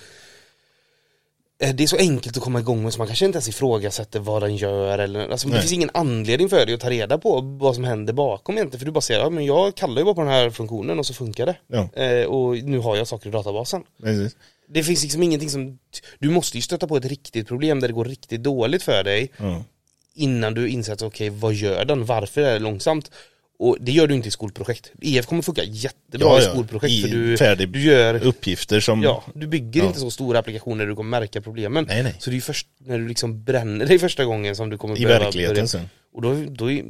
[1.62, 4.20] eh, det är så enkelt att komma igång med så man kanske inte ens ifrågasätter
[4.20, 7.40] vad den gör eller, alltså det finns ingen anledning för dig att ta reda på
[7.40, 10.14] vad som händer bakom egentligen för du bara säger, ja men jag kallar ju bara
[10.14, 11.56] på den här funktionen och så funkar det.
[11.66, 13.82] Ja, Eh, och nu har jag saker i databasen.
[14.02, 14.36] precis.
[14.68, 15.78] det finns liksom ingenting som,
[16.18, 19.30] du måste ju stöta på ett riktigt problem där det går riktigt dåligt för dig
[19.36, 19.64] Ja.
[20.14, 22.04] Innan du inser att okej, vad gör den?
[22.06, 23.10] Varför är det långsamt?
[23.58, 24.92] Och det gör du inte i skolprojekt.
[25.02, 26.50] EF kommer funka jättebra Ja, i ja.
[26.50, 29.02] skolprojekt I för du, färdig- du gör Uppgifter som...
[29.02, 29.86] Ja, du bygger Ja.
[29.86, 31.84] inte så stora applikationer där du kommer märka problemen.
[31.88, 32.14] Nej, nej.
[32.18, 35.04] Så det är först när du liksom bränner dig första gången som du kommer I
[35.04, 35.66] behöva verkligheten börja.
[35.66, 35.88] sen.
[36.14, 36.84] Och då, då, är-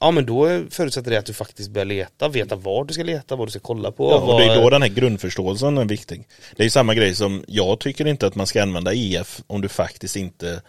[0.00, 3.36] ja men då förutsätter det att du faktiskt börjar leta, veta var du ska leta,
[3.36, 4.10] vad du ska kolla på.
[4.10, 6.28] Ja, och det är då den här grundförståelsen är viktig.
[6.56, 9.60] Det är ju samma grej som, jag tycker inte att man ska använda EF om
[9.60, 10.62] du faktiskt inte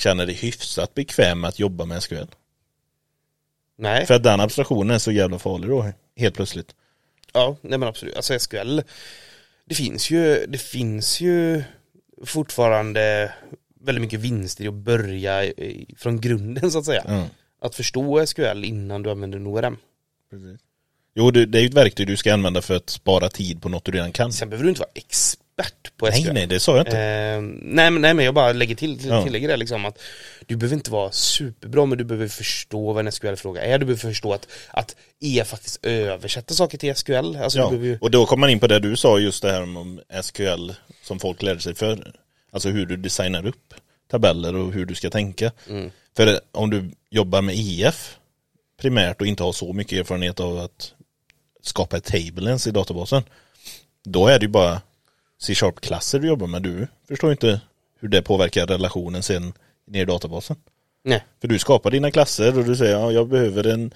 [0.00, 2.16] känner dig hyfsat bekväm med att jobba med SQL.
[3.78, 6.74] Nej, För att den abstraktionen är så jävla farlig då, helt plötsligt.
[7.32, 8.16] ja, nej men absolut.
[8.16, 8.80] Alltså SQL,
[9.64, 11.62] det finns ju, det finns ju
[12.24, 13.32] fortfarande
[13.80, 15.52] väldigt mycket vinster i att börja
[15.96, 17.02] från grunden så att säga.
[17.06, 17.26] Ja,
[17.60, 19.76] Att förstå SQL innan du använder en ORM.
[20.30, 20.60] precis.
[21.14, 23.68] Jo, det, det är ju ett verktyg du ska använda för att spara tid på
[23.68, 24.32] något du redan kan.
[24.32, 25.40] Sen behöver du inte vara expert
[25.96, 26.24] på SQL.
[26.24, 26.98] Nej, nej, det sa jag inte.
[26.98, 29.24] Eh, nej, men, nej men jag bara lägger till, Ja.
[29.24, 29.98] tillägger det liksom att
[30.46, 33.78] du behöver inte vara superbra men du behöver förstå vad en SQL-fråga är.
[33.78, 37.36] Du behöver förstå att, att E faktiskt översätter saker till SQL.
[37.36, 39.62] Alltså Ja, ju, och då kommer man in på det du sa just det här
[39.62, 40.70] om SQL
[41.02, 42.12] som folk lärde sig för.
[42.52, 43.74] Alltså hur du designar upp
[44.10, 45.52] tabeller och hur du ska tänka.
[45.68, 45.90] Mm.
[46.16, 48.16] För om du jobbar med EF
[48.80, 50.92] primärt och inte har så mycket erfarenhet av att
[51.62, 53.22] skapa ett tablens i databasen.
[54.04, 54.80] Då är det ju bara
[55.40, 56.62] C-sharp-klasser du jobbar med.
[56.62, 57.60] Du förstår inte
[57.98, 59.52] hur det påverkar relationen sen
[59.86, 60.56] ner i databasen.
[61.02, 61.24] nej.
[61.40, 63.94] För du skapar dina klasser och du säger ja, jag behöver en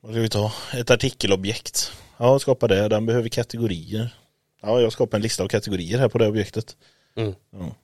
[0.00, 0.52] vad ska vi ta?
[0.74, 1.92] Ett artikelobjekt.
[2.16, 2.88] Ja, skapa det.
[2.88, 4.14] Den behöver kategorier.
[4.62, 6.76] Ja, jag skapar en lista av kategorier här på det objektet.
[7.16, 7.34] Mm.
[7.50, 7.74] Ja.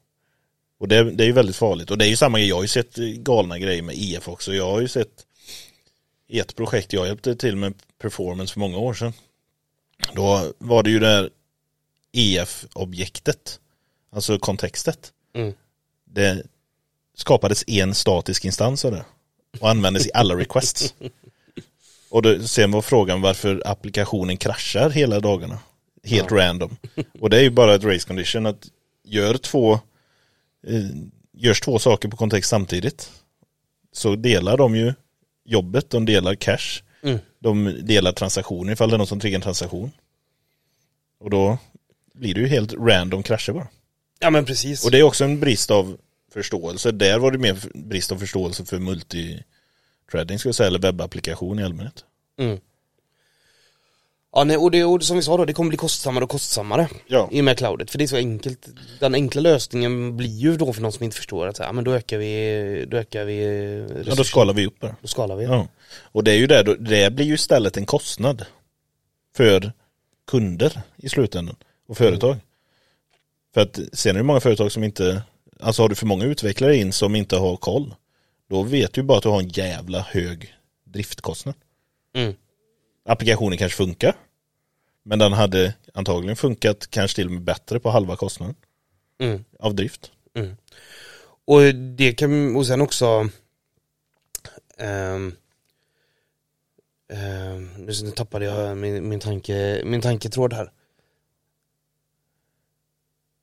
[0.79, 1.91] Och det, det är ju väldigt farligt.
[1.91, 2.49] Och det är ju samma grej.
[2.49, 4.55] Jag har ju sett galna grejer med EF också.
[4.55, 5.27] Jag har ju sett
[6.29, 9.13] i ett projekt jag hjälpte till med performance för många år sedan.
[10.13, 11.31] Då var det ju det här
[12.13, 13.61] EF-objektet.
[14.11, 15.13] Alltså kontextet.
[15.35, 15.53] Mm.
[16.05, 16.43] Det
[17.15, 19.05] skapades en statisk instans av det.
[19.61, 20.95] Och användes i alla requests.
[22.11, 25.59] Och då, sen var frågan varför applikationen kraschar hela dagarna.
[26.05, 26.77] Helt random.
[27.21, 28.69] Och det är ju bara ett race condition att
[29.05, 29.73] gör två
[30.67, 30.87] eh,
[31.33, 33.11] görs två saker på kontext samtidigt.
[33.93, 34.95] Så delar de ju
[35.45, 36.83] jobbet, de delar cash.
[37.03, 37.19] Mm.
[37.39, 39.91] De delar transaktioner ifall det är någon som triggar en transaktion.
[41.21, 41.59] Och då
[42.19, 43.69] blir det ju helt random krascher bara.
[44.19, 44.85] Ja men precis.
[44.85, 45.97] Och det är också en brist av
[46.33, 46.91] förståelse.
[46.91, 51.65] Där var det mer brist av förståelse för multithreading ska jag säga, eller webbapplikation i
[51.65, 52.05] allmänhet.
[52.39, 52.59] Mm.
[54.33, 56.89] Ja nej, och, det, och som vi sa då, det kommer bli kostsammare och kostsammare
[57.07, 57.29] Ja.
[57.33, 57.91] i och med cloudet.
[57.91, 58.69] För det är så enkelt.
[59.01, 61.85] Den enkla lösningen blir ju då för någon som inte förstår att så här, men
[61.85, 64.25] då ökar vi, då ökar vi Ja, då resurser.
[64.25, 64.97] skalar vi upp bara.
[65.03, 65.45] Då skalar vi.
[65.45, 65.69] Ja.
[66.03, 68.45] Och det är ju det, det blir ju istället en kostnad
[69.37, 69.73] för
[70.27, 71.57] kunder i slutändan
[71.89, 72.37] och företag.
[73.55, 75.23] För att sen är det många företag som inte,
[75.61, 77.95] alltså har du för många utvecklare in som inte har koll,
[78.49, 81.55] då vet du bara att du har en jävla hög driftkostnad.
[82.15, 82.35] Mm.
[83.05, 84.15] Applikationen kanske funkar,
[85.03, 88.55] men den hade antagligen funkat kanske till och med bättre på halva kostnaden
[89.21, 89.45] Mm.
[89.59, 90.11] av drift.
[90.35, 90.57] Mm.
[91.45, 93.29] Och det kan, och sen också
[94.79, 95.37] ehm,
[97.77, 100.71] nu nu tappade jag min, min, tanke, min tanketråd här.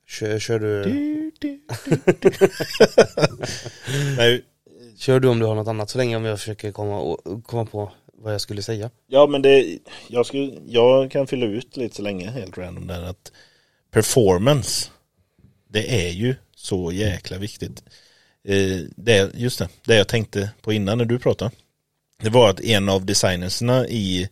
[0.07, 0.85] Kör, kör, du,
[4.17, 4.41] Nej,
[4.97, 7.65] kör du om du har något annat så länge om jag försöker komma, och- komma
[7.65, 8.89] på vad jag skulle säga.
[9.07, 13.03] Ja men det, jag, skulle, jag kan fylla ut lite så länge helt random där
[13.03, 13.31] att
[13.91, 14.89] performance,
[15.69, 17.83] det är ju så jäkla viktigt.
[18.43, 21.51] Eh, det, just det, det jag tänkte på innan när du pratade,
[22.21, 24.29] det var att en av designerserna i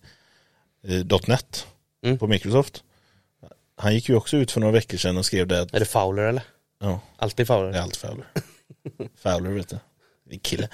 [0.87, 1.67] eh, .NET
[2.05, 2.17] Mm.
[2.17, 2.83] på Microsoft,
[3.75, 5.85] han gick ju också ut för några veckor sedan och skrev det att, Är det
[5.85, 6.41] Fowler eller?
[6.79, 7.71] ja, Alltid Fowler?
[7.71, 8.25] det är allt Fowler.
[9.23, 9.79] Fowler vet du.
[10.41, 10.69] Kille.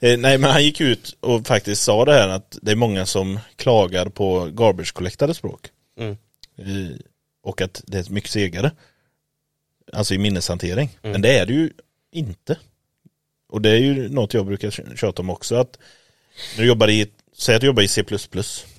[0.00, 3.06] Eh, nej men han gick ut och faktiskt sa det här att det är många
[3.06, 5.68] som klagar på garbage collectade språk.
[5.98, 6.16] Mm.
[6.58, 6.96] Eh,
[7.42, 8.70] och att det är mycket segare.
[9.92, 10.98] Alltså i minneshantering.
[11.02, 11.12] Mm.
[11.12, 11.70] Men det är det ju
[12.12, 12.58] inte.
[13.48, 15.78] Och det är ju något jag brukar tjata om också att
[16.56, 18.04] när du jobbar i, säg att du jobbar i C++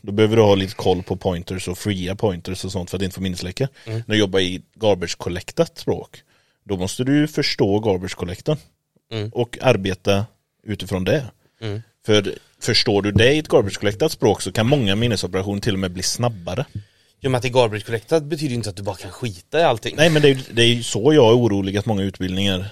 [0.02, 3.04] då behöver du ha lite koll på pointers och fria pointers och sånt för att
[3.04, 3.68] inte få minnesläcka.
[3.86, 4.04] Mm.
[4.08, 6.22] När du jobbar i garbage collectat språk
[6.64, 8.58] då måste du förstå garbage collectorn
[9.12, 9.30] Mm.
[9.30, 10.26] och arbeta
[10.64, 11.26] utifrån det.
[11.62, 11.82] Mm.
[12.06, 15.80] För förstår du det i ett garbage collectat språk så kan många minnesoperationer till och
[15.80, 16.66] med bli snabbare.
[17.20, 19.64] Jo men att det är garbage collectat betyder inte att du bara kan skita i
[19.64, 19.96] allting.
[19.96, 22.70] Nej men det är ju så jag är orolig att många utbildningar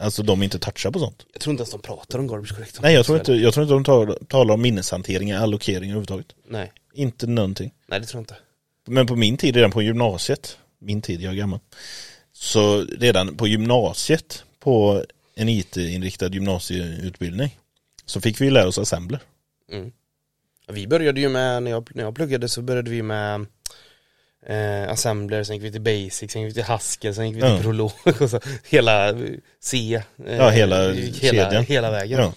[0.00, 1.26] Alltså de inte touchar på sånt.
[1.32, 2.82] Jag tror inte ens de pratar om garbage collector.
[2.82, 6.26] Nej jag tror inte, jag tror inte de talar, talar om minneshantering, allokering överhuvudtaget.
[6.48, 7.70] Nej, Inte någonting.
[7.86, 8.36] nej det tror jag inte.
[8.86, 11.58] Men på min tid redan på gymnasiet min tid, jag är gammal.
[12.32, 17.58] Så redan på gymnasiet, på en IT-inriktad gymnasieutbildning,
[18.06, 19.20] så fick vi lära oss assembler.
[19.72, 19.92] Mm.
[20.72, 23.46] Vi började ju med, när jag, när jag pluggade så började vi med
[24.46, 27.40] eh, assembler, sen gick vi till basic, sen gick vi till Haskell, sen gick vi
[27.40, 27.58] till Ja.
[27.62, 29.14] prolog och så hela
[29.60, 30.02] C.
[30.26, 31.64] eh, Ja, hela hela, kedjan.
[31.64, 32.20] hela vägen.
[32.20, 32.32] Ja.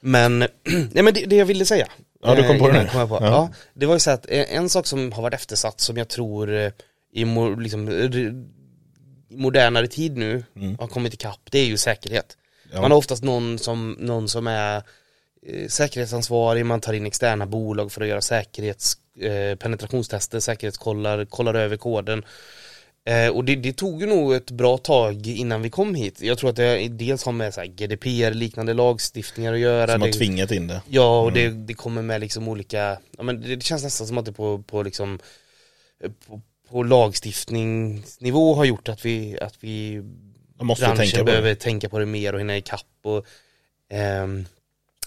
[0.00, 0.38] Men,
[0.92, 1.88] nej men det, det jag ville säga.
[2.22, 2.88] Ja, du kom på eh, det nu.
[2.88, 3.14] kom jag på.
[3.20, 3.26] Ja.
[3.26, 3.50] Ja.
[3.74, 6.52] det var ju så att eh, en sak som har varit eftersatt som jag tror
[6.54, 6.70] eh,
[7.12, 8.10] i mo, liksom, eh,
[9.30, 10.76] modernare tid nu Mm.
[10.78, 12.36] har kommit ikapp, det är ju säkerhet.
[12.72, 12.80] Ja.
[12.80, 14.82] Man har oftast någon som, någon som är eh,
[15.68, 21.76] säkerhetsansvarig, man tar in externa bolag för att göra säkerhets, eh, penetrationstester, säkerhetskollar, kollar över
[21.76, 22.24] koden.
[23.04, 26.20] Eh, och det, det tog ju nog ett bra tag innan vi kom hit.
[26.20, 29.92] Jag tror att det dels har med så GDPR liknande lagstiftningar att göra.
[29.92, 30.82] Som har det, tvingat in det.
[30.88, 34.24] Ja, och det, det kommer med liksom olika, ja men det, känns nästan som att
[34.24, 35.18] det på, på liksom
[36.04, 40.02] eh, på, på lagstiftningsnivå har gjort att vi, att vi
[40.56, 43.26] Man måste branschen tänka behöver tänka på det mer och hinna ikapp och
[43.90, 44.46] ehm,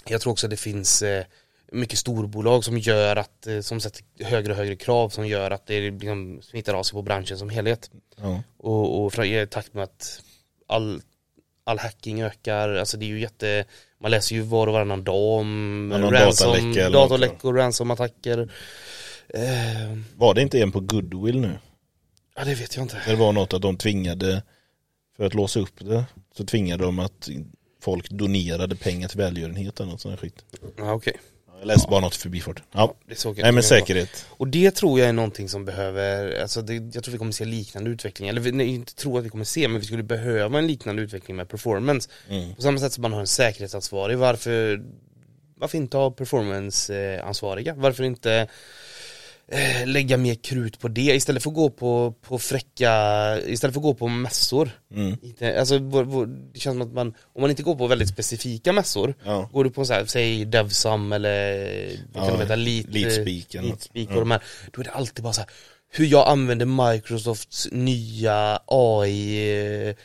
[0.06, 1.26] jag tror också att det finns eh,
[1.72, 5.66] mycket storbolag som gör att, eh, som sätter högre och högre krav som gör att
[5.68, 7.92] det liksom smittar av sig på branschen som helhet.
[8.16, 8.44] Ja.
[8.58, 10.22] Och, och i takt med att
[10.68, 11.02] all,
[11.64, 13.66] all hacking ökar, alltså det är ju jätte,
[14.00, 18.52] man läser ju var och varannan dag om Ja, ransom, dataläckor, ransomattacker.
[19.30, 21.60] Eh, Var det inte en på Goodwill nu?
[22.36, 23.02] ja det vet jag inte.
[23.08, 24.44] Det var något att de tvingade,
[25.18, 26.06] för att låsa upp det,
[26.38, 27.30] så tvingade de att
[27.82, 30.46] folk donerade pengar till välgörenhet eller något sånt där skit.
[30.78, 31.14] Ja okej.
[31.60, 32.64] Jag läste bara något i förbifart.
[32.72, 32.96] Ja.
[33.08, 34.26] Det såg jag Nej men säkerhet.
[34.30, 37.46] Och det tror jag är någonting som behöver, alltså det, jag tror vi kommer se
[37.46, 40.60] liknande utveckling, eller vi, nej, inte tror att vi kommer se, men vi skulle behöva
[40.60, 42.10] en liknande utveckling med performance.
[42.30, 42.56] Mm.
[42.56, 44.84] På samma sätt som man har en säkerhetsansvarig, varför,
[45.56, 47.74] varför inte ha performanceansvariga?
[47.74, 48.48] Varför inte
[49.48, 52.92] eh, lägga mer krut på det istället för att gå på, på fräcka,
[53.46, 54.70] istället för att gå på mässor.
[54.94, 55.18] Mm.
[55.22, 58.10] Inte, alltså, vår, vår, det känns som att man, om man inte går på väldigt
[58.10, 59.50] specifika mässor, Ja.
[59.54, 61.58] går du på så här, säg Devsam eller
[62.14, 63.64] vad kan Ja, heta, Lead, Leadspeak.
[63.64, 64.14] Leadspeak Ja.
[64.16, 65.50] och de här, då är det alltid bara så här,
[65.94, 69.96] hur jag använder Microsofts nya AI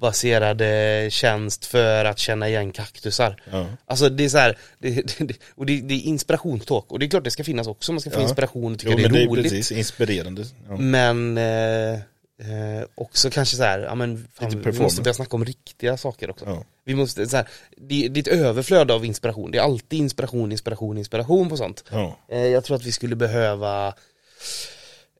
[0.00, 3.42] baserade tjänst för att känna igen kaktusar.
[3.52, 3.66] Ja.
[3.86, 7.10] Alltså det är så här, det, det, och det, det är inspirationstalk och det är
[7.10, 8.22] klart det ska finnas också, man ska få Ja.
[8.22, 9.44] inspiration och tycka Jo, det är men det är roligt.
[9.44, 10.44] precis inspirerande.
[10.68, 10.76] Ja.
[10.76, 15.44] Men eh, eh, också kanske så här, ja men fan, vi måste börja snacka om
[15.44, 16.44] riktiga saker också.
[16.44, 16.64] Ja.
[16.84, 20.52] Vi måste, så här, det, det är ett överflöd av inspiration, det är alltid inspiration,
[20.52, 21.84] inspiration, inspiration på sånt.
[22.28, 23.88] Eh, jag tror att vi skulle behöva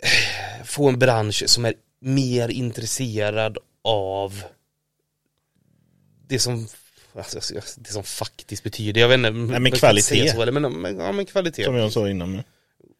[0.03, 4.43] eh, få en bransch som är mer intresserad av
[6.27, 6.67] det som
[7.15, 10.29] Alltså, det som faktiskt betyder, jag vet inte, man kan kvalitet.
[10.29, 11.65] Så, eller, men, men, ja men kvalitet.
[11.65, 12.43] Som jag sa innan.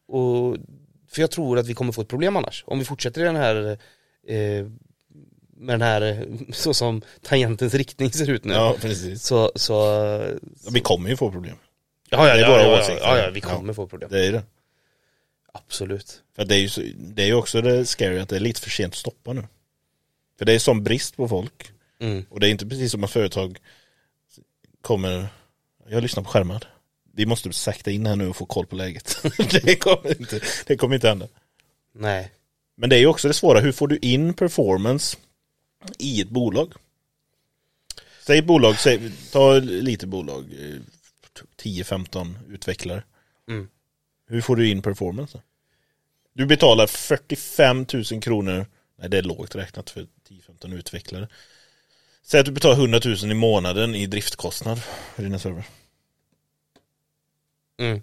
[0.07, 0.57] Och,
[1.11, 2.63] för jag tror att vi kommer få ett problem annars.
[2.67, 3.77] Om vi fortsätter i den här
[4.27, 4.65] eh,
[5.61, 8.53] med den här, så som tangentens riktning ser ut nu.
[8.53, 9.23] Ja, precis.
[9.23, 10.17] Så, så
[10.71, 11.55] Vi kommer ju få problem.
[12.09, 13.05] ja, ja, Det är ja, våra ja, åsikter.
[13.05, 14.09] ja, ja, vi kommer få problem.
[14.11, 14.43] Det är det.
[15.53, 16.21] Absolut.
[16.35, 18.69] För det är ju så, det är också det scary att det är lite för
[18.69, 19.47] sent att stoppa nu.
[20.41, 21.71] För det är sån brist på folk.
[21.99, 22.25] Mm.
[22.29, 23.57] Och det är inte precis som att företag
[24.81, 25.27] kommer,
[25.89, 26.63] jag lyssnar på skärmar.
[27.13, 29.17] Vi måste sakta in här nu och få koll på läget.
[29.63, 31.27] det, kommer inte, det kommer inte hända.
[31.93, 32.31] Nej.
[32.75, 35.17] Men det är ju också det svåra, hur får du in performance
[35.97, 36.73] i ett bolag?
[38.25, 40.81] Säg ett bolag, säg, ta lite bolag, eh,
[41.63, 43.03] 10-15 utvecklare.
[43.49, 43.67] Mm.
[44.27, 45.41] Hur får du in performance?
[46.33, 48.65] Du betalar 45 000 kronor,
[49.01, 50.07] nej det är lågt räknat för
[50.61, 51.27] 10-15 utvecklare.
[52.23, 54.81] Säg att du betalar 100 000 i månaden i driftkostnad
[55.15, 55.63] för dina server.
[57.79, 58.01] Mm.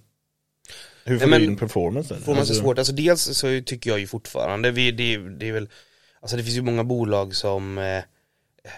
[1.05, 2.15] Hur får Nej, du in performance?
[2.15, 5.49] Får man så Alltså, svårt, alltså dels så tycker jag ju fortfarande, vi, det, det
[5.49, 5.69] är väl,
[6.21, 8.03] alltså det finns ju många bolag som, eh,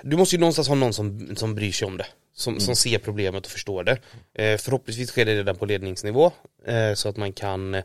[0.03, 2.07] du måste ju någonstans ha någon som, som bryr sig om det.
[2.35, 2.61] Som, Mm.
[2.61, 3.99] som ser problemet och förstår det.
[4.35, 6.33] Eh, förhoppningsvis sker det redan på ledningsnivå,
[6.67, 7.83] eh, så att man kan,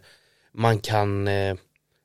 [0.51, 1.55] man kan eh,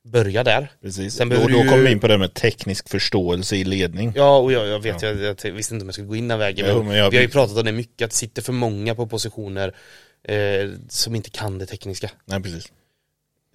[0.04, 0.72] börja där.
[0.82, 1.14] Precis.
[1.14, 4.12] Sen behöver då ju- kommer vi in på det med teknisk förståelse i ledning.
[4.16, 6.38] Ja, och jag, jag vet, jag, jag visste inte om jag skulle gå in den
[6.38, 8.52] vägen, Jo, men jag- vi har ju pratat om det mycket, att det sitter för
[8.52, 9.74] många på positioner
[10.28, 12.10] eh, som inte kan det tekniska.
[12.24, 12.72] Nej precis.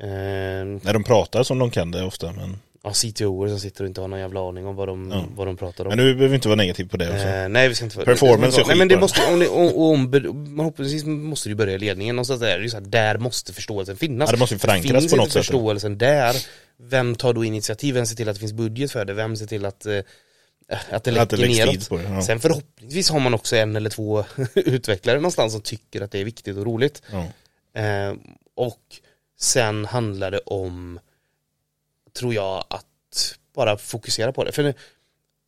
[0.02, 3.88] Eh, När de pratar som de kan det ofta men, ja, CTOer som sitter och
[3.88, 5.26] inte har någon jävla aning om vad de, Ja.
[5.36, 5.90] vad de pratar om.
[5.90, 7.28] men du behöver inte vara negativ på det också.
[7.28, 9.76] Eh, nej vi ska inte vara Performance är Nej men det måste, om det, om,
[9.76, 13.18] om, man hoppas måste du börja i ledningen någonstans där, det är så här, där
[13.18, 14.30] måste förståelsen finnas.
[14.30, 15.46] Ja, det måste ju förankras Finns på något sätt.
[15.46, 16.36] förståelsen där,
[16.78, 19.46] vem tar då initiativ, vem ser till att det finns budget för det, vem ser
[19.46, 19.98] till att, eh,
[20.90, 21.90] att det Att det läcker neråt.
[21.90, 22.14] det.
[22.14, 22.22] Ja.
[22.22, 26.26] Sen förhoppningsvis har man också en eller två utvecklare någonstans som tycker att det är
[26.26, 27.02] viktigt och roligt.
[27.12, 27.26] Ja.
[27.82, 28.14] Eh,
[28.56, 28.82] och
[29.40, 31.00] sen handlar det om,
[32.16, 34.52] tror jag, att bara fokusera på det.
[34.52, 34.74] För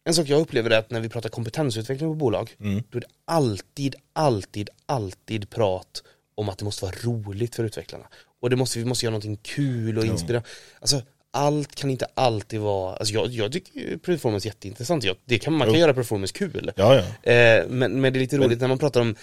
[0.06, 2.84] en sak jag upplever är att när vi pratar kompetensutveckling på bolag, Mm.
[2.90, 6.04] då är det alltid, alltid, alltid prat
[6.36, 8.06] om att det måste vara roligt för utvecklarna.
[8.42, 10.44] Och det måste, vi måste göra någonting kul och inspirera.
[10.80, 11.02] Alltså
[11.32, 15.04] allt kan inte alltid vara, alltså jag, jag tycker performance är jätteintressant.
[15.04, 15.80] Jag, det kan, man kan Jo.
[15.80, 16.72] göra performance kul.
[16.76, 17.32] Ja, ja.
[17.32, 19.16] Eh, men, men det är lite roligt när man pratar om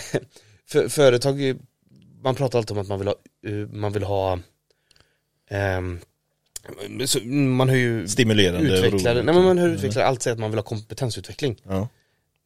[0.68, 1.58] för, företag,
[2.22, 3.14] man pratar alltid om att man vill ha,
[3.46, 4.38] eh, man vill ha
[5.50, 5.98] så
[7.28, 10.58] man har ju Stimulerande utvecklare, nej men man har utvecklare allt säger att man vill
[10.58, 11.56] ha kompetensutveckling.
[11.68, 11.88] Ja.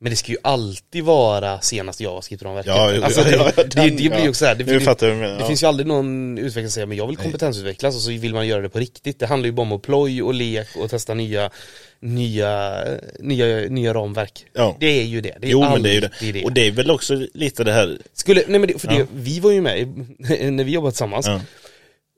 [0.02, 2.66] Men det ska ju alltid vara senaste JavaScript-ramverket.
[2.66, 4.64] Ja, jo, alltså ja, det, ja, det, den, det blir ju också så här, det,
[4.64, 7.96] det, fattar jag det finns ju aldrig någon utvecklare som säger men jag vill kompetensutvecklas
[7.96, 9.18] och så vill man göra det på riktigt.
[9.18, 11.50] Det handlar ju bara om att ploj och lek och testa nya,
[12.00, 12.84] nya,
[13.18, 14.46] nya, nya ramverk.
[14.52, 14.76] Ja.
[14.80, 15.36] Det är ju det.
[15.40, 16.44] det är Jo men det är ju alltid det.
[16.44, 19.40] Och det är väl också lite det här, Skulle, nej men det, för det, vi
[19.40, 19.88] var ju med
[20.52, 21.28] när vi jobbade tillsammans.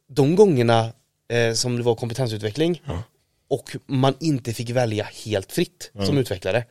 [0.09, 0.93] De gångerna
[1.33, 3.03] eh, som det var kompetensutveckling Ja.
[3.51, 6.07] och man inte fick välja helt fritt Ja.
[6.07, 6.65] som utvecklare,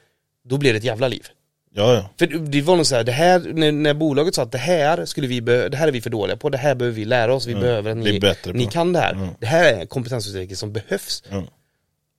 [0.44, 1.26] då blev det ett jävla liv.
[1.74, 2.10] ja, ja.
[2.20, 5.06] För det var nog så här, det här, när, när bolaget sa att det här
[5.06, 7.48] skulle vi det här är vi för dåliga på, det här behöver vi lära oss,
[7.48, 8.20] vi Ja, behöver att ni,
[8.54, 9.16] ni kan det här.
[9.16, 9.28] Ja.
[9.40, 11.24] Det här är kompetensutveckling som behövs.
[11.30, 11.44] ja.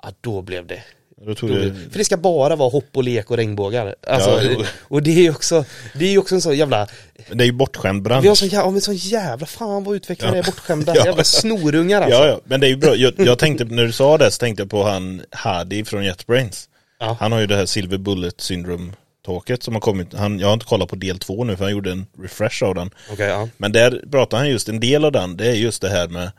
[0.03, 0.83] Ja, då blev det.
[1.27, 3.95] Det, för det ska bara vara hopp och lek och regnbågar.
[4.07, 6.89] Alltså, Ja, och det är ju också, det är också en sån jävla,
[7.33, 8.25] det är ju bortskämd bransch.
[8.25, 10.39] vi har sån jävla, en sån jävla, fan vad utvecklare Ja.
[10.39, 11.05] är bortskämda, Ja.
[11.07, 12.19] jävla snorungar alltså.
[12.19, 12.95] Ja, ja, men det är ju bra.
[12.97, 16.69] Jag, jag tänkte, när du sa det så tänkte jag på han Hadi från JetBrains.
[17.01, 17.17] Ja.
[17.21, 18.93] Han har ju det här Silver Bullet Syndrome
[19.27, 21.73] talket som har kommit, han, jag har inte kollat på del två nu för han
[21.73, 22.91] gjorde en refresh av den.
[23.13, 23.49] Okej, ja.
[23.57, 26.31] Men där pratar han just, en del av den, det är just det här med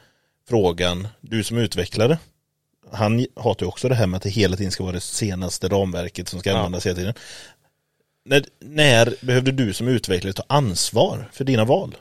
[0.49, 2.17] frågan, du som utvecklare.
[2.93, 5.67] Han hatar ju också det här med att det hela tiden ska vara det senaste
[5.67, 6.57] ramverket som ska Ja.
[6.57, 7.13] användas hela tiden.
[8.25, 11.95] När, när behövde du som utvecklare ta ansvar för dina val?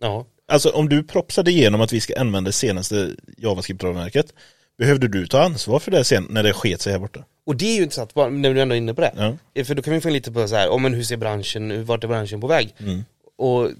[0.00, 0.26] ja.
[0.48, 4.32] Alltså om du propsade igenom att vi ska använda det senaste JavaScript-ramverket,
[4.78, 7.24] behövde du ta ansvar för det sen när det sket sig här borta?
[7.46, 9.36] Och det är ju intressant, bara när du ändå är inne på det.
[9.54, 9.64] Ja.
[9.64, 11.84] För då kan vi få in lite på så här, oh, men hur ser branschen,
[11.84, 12.74] vart är branschen på väg?
[12.78, 13.04] Mm.
[13.38, 13.70] Och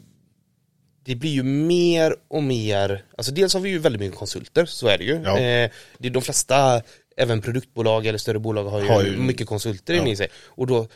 [1.06, 4.86] det blir ju mer och mer, alltså dels har vi ju väldigt mycket konsulter, så
[4.88, 5.22] är det ju.
[5.24, 5.38] Ja.
[5.38, 6.82] Eh, det är de flesta,
[7.16, 10.00] även produktbolag eller större bolag har ju, Har ju- mycket konsulter ja.
[10.00, 10.28] inne i sig.
[10.44, 10.88] Och då,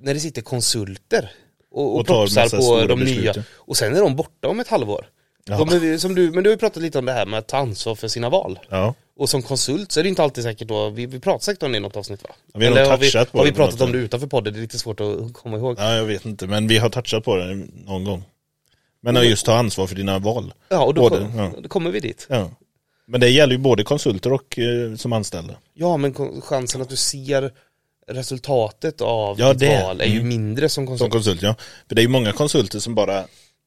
[0.00, 1.30] när det sitter konsulter
[1.70, 3.42] och, och, Och propsar på de beslut, nya, ja.
[3.52, 5.06] och sen är de borta om ett halvår.
[5.46, 5.64] Ja.
[5.64, 7.56] De som du, men du har ju pratat lite om det här med att ta
[7.56, 8.58] ansvar för sina val.
[8.68, 8.94] Ja.
[9.16, 11.72] Och som konsult så är det inte alltid säkert då, vi, vi pratar säkert om
[11.72, 12.30] det i något avsnitt va?
[12.52, 14.52] Ja, vi har Eller har vi, har vi pratat om det utanför podden?
[14.52, 15.76] Det är lite svårt att komma ihåg.
[15.78, 18.24] ja, jag vet inte, men vi har touchat på det någon gång.
[19.04, 20.54] Men att just ta ansvar för dina val.
[20.68, 21.52] Ja, och då, Både, kom, ja.
[21.62, 22.26] då kommer vi dit.
[22.30, 22.50] Ja.
[23.06, 25.54] Men det gäller ju både konsulter och eh, som anställda.
[25.74, 27.52] Ja, men chansen att du ser
[28.08, 29.82] resultatet av Ja, ditt det.
[29.82, 30.28] val är ju Mm.
[30.28, 31.12] mindre som Som konsult.
[31.12, 31.54] konsult ja.
[31.88, 33.24] För det är ju många konsulter som bara,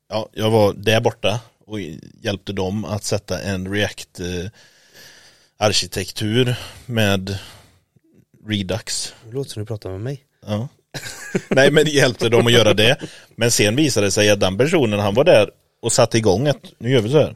[0.10, 1.80] ja, jag var där borta och
[2.22, 4.50] hjälpte dem att sätta en React eh,
[6.86, 7.38] med
[8.48, 9.14] Redux.
[9.26, 10.24] Det låter som du pratar med mig.
[10.46, 10.68] Ja.
[11.50, 12.98] Nej men det hjälpte dem att göra det.
[13.36, 15.50] Men sen visade det sig att den personen, han var där
[15.82, 17.36] och satte igång att nu gör vi så här.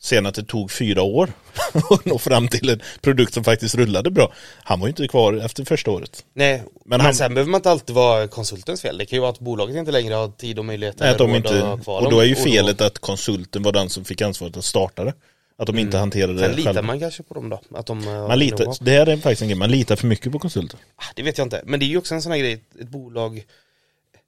[0.00, 1.32] Sen att det tog fyra år
[1.90, 4.32] att nå fram till en produkt som faktiskt rullade bra.
[4.62, 6.24] Han var ju inte kvar efter första året.
[6.34, 8.98] Nej, men, Men han- sen behöver man inte alltid vara konsultens fel.
[8.98, 11.34] Det kan ju vara att bolaget inte längre har tid och möjlighet Nej, att de
[11.34, 15.04] inte, och då är ju felet att konsulten var den som fick ansvaret att starta
[15.04, 15.12] det.
[15.58, 16.10] Att de inte Mm.
[16.38, 16.82] Sen det litar själva.
[16.86, 17.60] man kanske på dem då?
[17.74, 20.32] Att de, eh, Man litar, det här är faktiskt en grej, man litar för mycket
[20.32, 20.78] på konsulter.
[20.96, 22.88] Ah, Det vet jag inte, men det är ju också en sån här grej, ett
[22.88, 23.44] bolag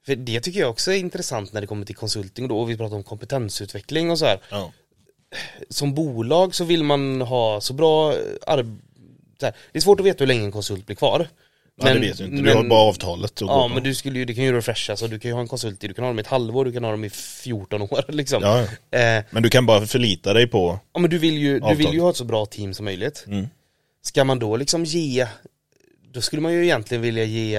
[0.07, 2.77] För det tycker jag också är intressant när det kommer till konsulting då, och vi
[2.77, 4.41] pratar om kompetensutveckling och så här.
[4.51, 4.73] Ja.
[5.69, 8.15] Som bolag så vill man ha så bra
[8.47, 8.77] arbete
[9.41, 11.29] Det är svårt att veta hur länge en konsult blir kvar
[11.81, 12.43] Ja, det vet du inte.
[12.43, 15.19] Du har bara avtalet Ja men du skulle ju, det kan ju refreshas och du
[15.19, 16.85] kan ju ha en konsult i, du kan ha dem i ett halvår, du kan
[16.85, 18.61] ha dem i 14 år liksom Ja.
[18.99, 21.93] Eh, Men du kan bara förlita dig på, Ja men du vill ju, du vill
[21.93, 23.49] ju ha ett så bra team som möjligt Mm.
[24.03, 25.27] Ska man då liksom ge
[26.13, 27.57] Då skulle man ju egentligen vilja ge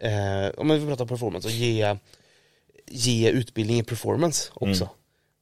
[0.00, 1.96] eh, Om vi pratar performance, och ge
[2.90, 4.94] Ge utbildning i performance också Mm.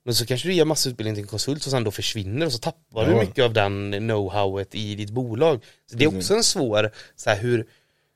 [0.04, 2.52] Men så kanske du ger massa utbildning till en konsult som sen då försvinner och
[2.52, 3.20] så tappar du Ja.
[3.20, 7.38] mycket av den know-howet i ditt bolag Så det är också en svår, så här,
[7.38, 7.66] hur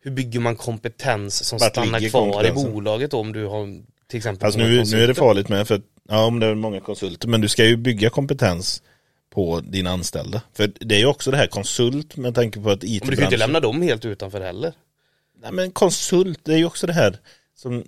[0.00, 4.16] Hur bygger man kompetens som Vart stannar kvar i bolaget då, om du har till
[4.16, 7.28] exempel alltså nu, nu är det farligt med, för ja om det är många konsulter,
[7.28, 8.82] men du ska ju bygga kompetens
[9.30, 10.42] på dina anställda.
[10.52, 13.16] För det är ju också det här konsult med tanke på att it Men du
[13.16, 14.72] kan ju inte lämna dem helt utanför heller
[15.42, 17.18] Nej men konsult, det är ju också det här
[17.56, 17.84] som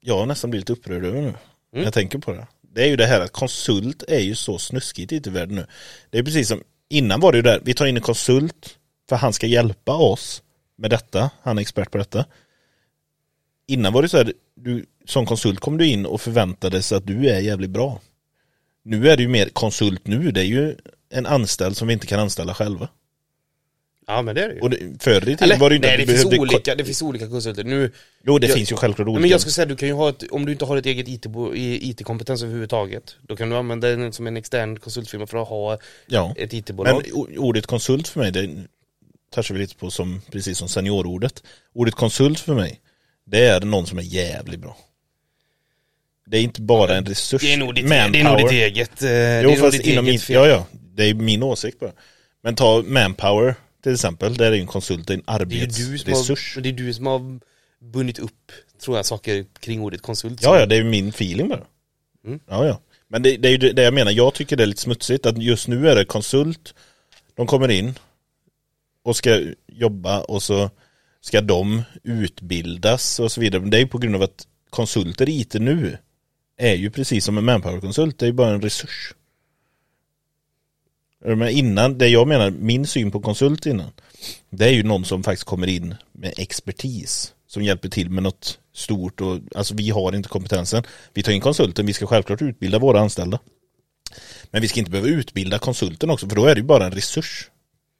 [0.00, 1.34] jag har nästan blivit upprörd över nu.
[1.72, 2.46] När jag tänker på det.
[2.74, 5.66] Det är ju det här att konsult är ju så snuskigt i världen nu.
[6.10, 9.16] Det är precis som, innan var det ju där, vi tar in en konsult för
[9.16, 10.42] han ska hjälpa oss
[10.76, 12.24] med detta, han är expert på detta.
[13.66, 17.28] Innan var det så här, du, som konsult kom du in och förväntades att du
[17.28, 18.00] är jävligt bra.
[18.82, 20.76] Nu är det ju mer konsult nu, det är ju
[21.10, 22.88] en anställd som vi inte kan anställa själva.
[24.06, 24.60] Ja men det är det ju.
[24.60, 27.02] Och det, förr i tiden var det ju inte nej, det finns, olika, det finns
[27.02, 27.64] olika konsulter.
[27.64, 27.92] Nu,
[28.26, 29.20] Jo det jag- finns ju självklart olika.
[29.20, 31.08] men jag ska säga, du kan ju ha ett, om du inte har ett eget
[31.08, 35.78] IT IT-kompetens överhuvudtaget, då kan du använda den som en extern konsultfirma för att ha
[36.06, 36.34] ja.
[36.38, 37.02] ett IT-bolag.
[37.14, 38.50] Men ordet konsult för mig, det
[39.34, 41.42] touchar vi lite på som, precis som seniorordet.
[41.74, 42.80] Ordet konsult för mig,
[43.26, 44.76] det är någon som är jävligt bra.
[46.26, 47.42] Det är inte bara en resurs.
[47.42, 48.12] det är nog ditt, Manpower.
[48.12, 50.46] det är nog ditt eget, eh, det är Jo fast ditt inom eget min, ja
[50.46, 51.92] ja, det är min åsikt bara.
[52.42, 53.54] Men ta manpower
[53.84, 56.58] till exempel, där är ju en konsult en Det arbetsresurs.
[56.62, 57.40] det är du som har
[57.92, 58.52] bundit upp,
[58.84, 60.42] tror jag, saker kring ordet konsult.
[60.42, 61.64] Ja ja, det är ju min feeling bara.
[62.26, 62.40] Mm.
[62.48, 62.80] Ja ja.
[63.08, 65.26] Men det, det är ju det det jag menar, jag tycker det är lite smutsigt
[65.26, 66.74] att just nu är det konsult,
[67.34, 67.98] de kommer in
[69.04, 70.70] och ska jobba och så
[71.20, 73.60] ska de utbildas och så vidare.
[73.60, 75.98] Men det är ju på grund av att konsulter i IT nu
[76.56, 79.14] är ju precis som en manpower-konsult, det är ju bara en resurs.
[81.24, 83.90] Men innan, det jag menar, min syn på konsult innan,
[84.50, 88.58] det är ju någon som faktiskt kommer in med expertis som hjälper till med något
[88.74, 90.84] stort och alltså vi har inte kompetensen.
[91.14, 93.38] Vi tar in konsulten, vi ska självklart utbilda våra anställda.
[94.50, 96.92] Men vi ska inte behöva utbilda konsulten också för då är det ju bara en
[96.92, 97.50] resurs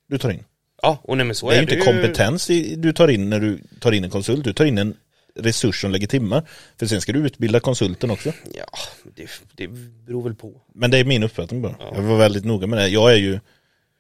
[0.09, 0.45] du tar in.
[0.83, 2.47] Ja, och nej men så Det är är ju inte kompetens
[2.77, 4.97] du tar in när du tar in en konsult, du tar in en
[5.35, 6.49] resurs som lägger timmar.
[6.79, 8.33] För sen ska du utbilda konsulten också.
[8.55, 8.67] Ja,
[9.15, 9.69] det, det
[10.07, 10.61] beror väl på.
[10.73, 11.77] Men det är min uppfattning bara.
[11.95, 12.89] Jag var väldigt noga med det.
[12.89, 13.41] Jag är ju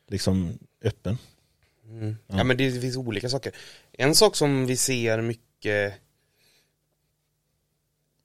[0.08, 1.18] liksom öppen.
[2.26, 2.44] Ja.
[2.44, 3.52] men det finns olika saker.
[3.92, 5.94] En sak som vi ser mycket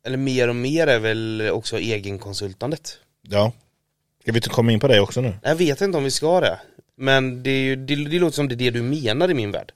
[0.03, 2.97] eller mer och mer är väl också egenkonsultandet.
[3.21, 3.53] Ja.
[4.21, 5.33] Ska vi komma in på det också nu?
[5.43, 6.59] Jag vet inte om vi ska det.
[6.95, 9.51] Men det, är ju, det, det låter som det är det du menar i min
[9.51, 9.71] värld.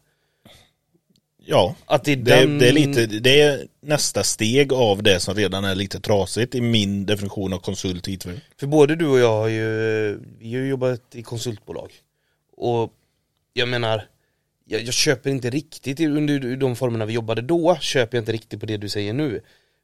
[1.46, 1.76] Ja.
[1.86, 2.60] Att det är Det, den...
[2.60, 6.62] det, är lite, det är nästa steg av det som redan är lite trasigt i
[6.62, 8.42] min definition av konsult IT-världen.
[8.60, 11.92] För både du och jag har ju, vi har ju jobbat i konsultbolag.
[12.58, 12.94] Och
[13.54, 14.08] jag menar,
[14.66, 18.60] jag, jag köper inte riktigt under de formerna vi jobbade då, köper jag inte riktigt
[18.60, 19.42] på det du säger nu.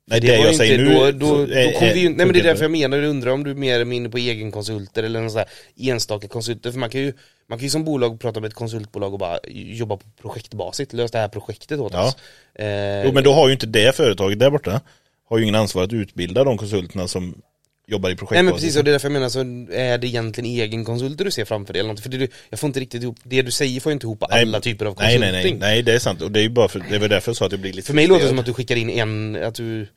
[0.10, 2.10] Nej, det var jag säger inte- nu då, då, då är- kom vi, ju- är-
[2.10, 4.12] Nej men det är därför jag menar, jag undrar om du är mer eller mindre
[4.12, 5.48] på egenkonsulter eller någon sån här
[5.78, 6.72] enstaka konsulter.
[6.72, 7.14] För man kan ju,
[7.50, 11.12] man kan ju som bolag prata med ett konsultbolag och bara jobba på projektbasis, lösa
[11.18, 12.08] det här projektet åt Ja.
[12.08, 12.16] oss.
[12.56, 14.82] Eh, Jo men då har ju inte det företaget där borta,
[15.30, 17.42] har ju ingen ansvar att utbilda de konsulterna som
[17.90, 18.32] jobbar i projekt.
[18.34, 19.40] Nej men precis, och det är därför jag menar så
[19.74, 22.00] är det egentligen egenkonsulter du ser framför dig eller något?
[22.00, 24.24] För det, du- jag får inte riktigt ihop, det du säger får jag inte ihop
[24.30, 25.32] Nej, alla typer av nej, konsulting.
[25.32, 26.22] nej, nej, nej, det är sant.
[26.22, 27.74] Och det är ju bara för, det är väl därför jag sa att det blir
[27.74, 29.88] lite För mig låter det som att du skickar in en, att du,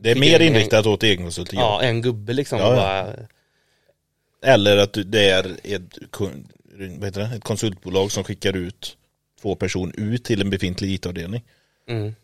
[0.00, 1.82] Det är mer in en- inriktat åt egenkonsulter, ja.
[1.82, 2.76] en gubbe liksom Ja, ja.
[2.76, 3.16] bara,
[4.52, 5.98] Eller att du- det är ett,
[6.98, 8.96] vad heter det, ett konsultbolag som skickar ut
[9.42, 11.42] två personer ut till en befintlig IT-avdelning.
[11.88, 12.14] mm,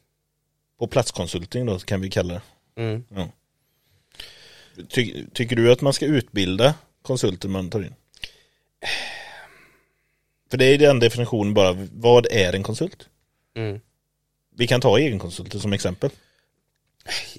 [0.78, 2.82] På platskonsulting då kan vi kalla det.
[2.82, 3.04] mm.
[3.14, 3.28] Ja.
[4.88, 7.94] Ty, tycker du att man ska utbilda konsulter man tar in?
[10.50, 13.08] För det är den definitionen bara, vad är en konsult?
[13.56, 13.80] Mm.
[14.56, 16.10] Vi kan ta egenkonsulter som exempel.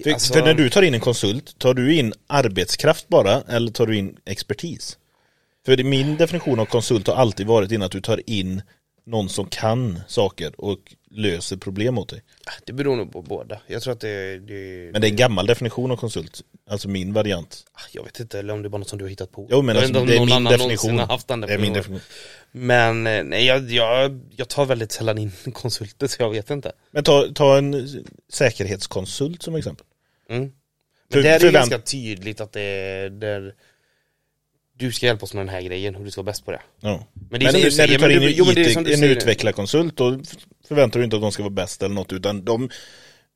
[0.02, 3.72] För, Alltså- för när du tar in en konsult, tar du in arbetskraft bara eller
[3.72, 4.98] tar du in expertis?
[5.66, 8.62] För min definition av konsult har alltid varit in att du tar in
[9.06, 12.22] någon som kan saker och löser problem åt dig.
[12.64, 13.60] Det beror nog på båda.
[13.66, 17.12] Jag tror att det, det Men det är en gammal definition av konsult, alltså min
[17.12, 17.64] variant.
[17.92, 19.48] jag vet inte, eller om det är bara något som du har hittat på.
[19.50, 20.98] Jo men alltså, det är min definition.
[20.98, 22.06] haft den Det är min definition.
[22.52, 26.72] Men eh, nej, jag, jag, jag tar väldigt sällan in konsulter så jag vet inte.
[26.90, 29.86] Men ta, ta en säkerhetskonsult som exempel.
[30.28, 30.52] Mm.
[31.12, 33.54] Men där är det ganska tydligt att det är där
[34.80, 36.60] du ska hjälpa oss med den här grejen och du ska vara bäst på det.
[36.80, 37.06] Ja.
[37.30, 38.66] Men det är Men som du säger, du tar in en, jo, men det är
[38.66, 39.16] IT som du en säger.
[39.16, 40.20] utvecklarkonsult då
[40.70, 42.70] förväntar du inte att de ska vara bäst eller något utan de,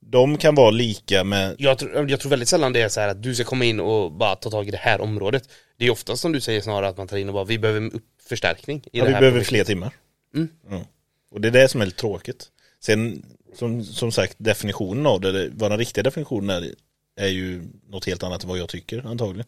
[0.00, 3.08] de kan vara lika med Jag tror, jag tror väldigt sällan det är så här
[3.08, 5.48] att du ska komma in och bara ta tag i det här området.
[5.76, 7.90] Det är oftast som du säger snarare att man tar in och bara vi behöver
[8.28, 9.66] förstärkning i Ja, det vi här behöver projektet.
[9.66, 9.92] fler timmar.
[10.34, 10.48] Mm.
[10.70, 10.84] Ja.
[11.30, 12.46] Och det är det som är lite tråkigt.
[12.80, 13.24] Sen,
[13.54, 16.74] som, som sagt, definitionen av det, vad den riktiga definitionen är,
[17.16, 19.46] är ju något helt annat än vad jag tycker antagligen.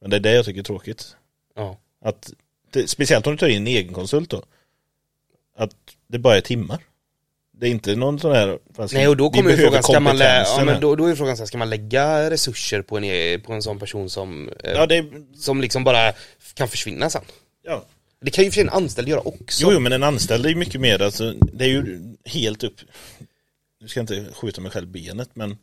[0.00, 1.16] Men det är det jag tycker är tråkigt.
[1.56, 1.78] Ja.
[2.04, 2.32] Att,
[2.70, 4.42] det, speciellt om du tar in en egen konsult då.
[5.56, 5.74] Att
[6.06, 6.82] det bara är timmar.
[7.58, 8.58] Det är inte någon sån här...
[8.92, 11.36] Nej och då kommer ju frågan, ska man, lä- ja, men då, då är frågan
[11.36, 14.72] så här, ska man lägga resurser på en, e- på en sån person som, eh,
[14.72, 15.04] Ja, det,
[15.36, 16.12] som liksom bara
[16.54, 17.22] kan försvinna sen?
[17.64, 17.84] ja.
[18.20, 19.62] Det kan ju för en anställd göra också.
[19.62, 22.74] Jo, jo, men en anställd är ju mycket mer, alltså, det är ju helt upp,
[23.80, 25.56] nu ska jag inte skjuta mig själv benet, men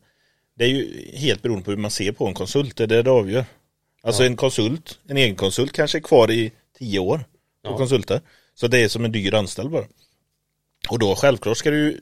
[0.58, 3.02] det är ju helt beroende på hur man ser på en konsult, det är det
[3.02, 3.44] det avgör.
[4.02, 7.24] Alltså en konsult, en egen konsult kanske är kvar i tio år
[7.64, 7.76] och Ja.
[7.76, 8.20] konsulter.
[8.54, 9.84] Så det är som en dyr anställd bara.
[10.88, 12.00] Och då självklart ska du,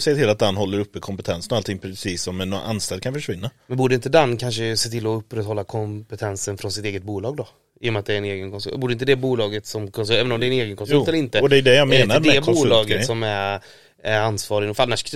[0.00, 3.50] sett till att den håller uppe kompetensen och allting precis som en anställd kan försvinna.
[3.66, 7.48] Men borde inte Dan kanske se till att upprätthålla kompetensen från sitt eget bolag då?
[7.80, 8.76] I och med att det är en egen konsult.
[8.76, 11.18] Borde inte det bolaget som konsult, även om det är en egen konsult Jo, eller
[11.18, 11.40] inte.
[11.40, 13.04] och det är det jag menar med det bolaget konsultgrejen.
[13.04, 13.60] som är,
[14.02, 14.76] är ansvarig.
[14.76, 15.12] För annars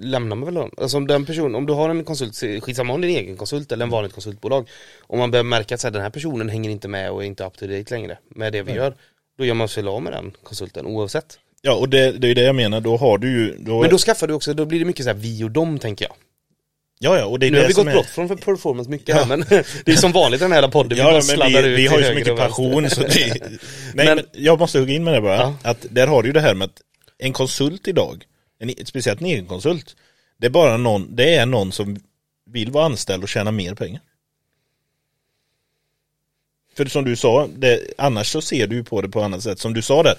[0.00, 0.70] lämnar man väl dem.
[0.76, 3.36] Alltså om den personen, om du har en konsult, skitsamma om det är en egen
[3.36, 4.68] konsult eller en vanligt konsultbolag.
[5.00, 7.26] Om man börjar märka att så här, den här personen hänger inte med och är
[7.26, 8.94] inte up to date längre med det vi gör.
[9.38, 11.38] Då gör man sig av med den konsulten oavsett.
[11.64, 13.98] Ja och det, det är det jag menar, då har du ju då, Men då
[13.98, 16.14] skaffar du också, då blir det mycket så här vi och dem tänker jag.
[16.98, 19.14] Ja ja och det är Nu det har vi gått är, bort från performance mycket
[19.14, 19.40] här men
[19.84, 21.98] det är som vanligt den här podden, vi Ja bara sladdar vi, ut vi har
[21.98, 23.08] ju så mycket passion så det,
[23.94, 25.56] Nej Men- men, jag måste hugga in med det bara, Ja.
[25.62, 26.80] att där har du ju det här med att
[27.18, 28.24] en konsult idag,
[28.58, 29.96] en, speciellt en egen konsult,
[30.38, 32.00] det är bara någon, det är någon som
[32.50, 34.00] vill vara anställd och tjäna mer pengar.
[36.76, 39.58] För som du sa, det, annars så ser du på det på annat sätt.
[39.58, 40.14] Som du sa där,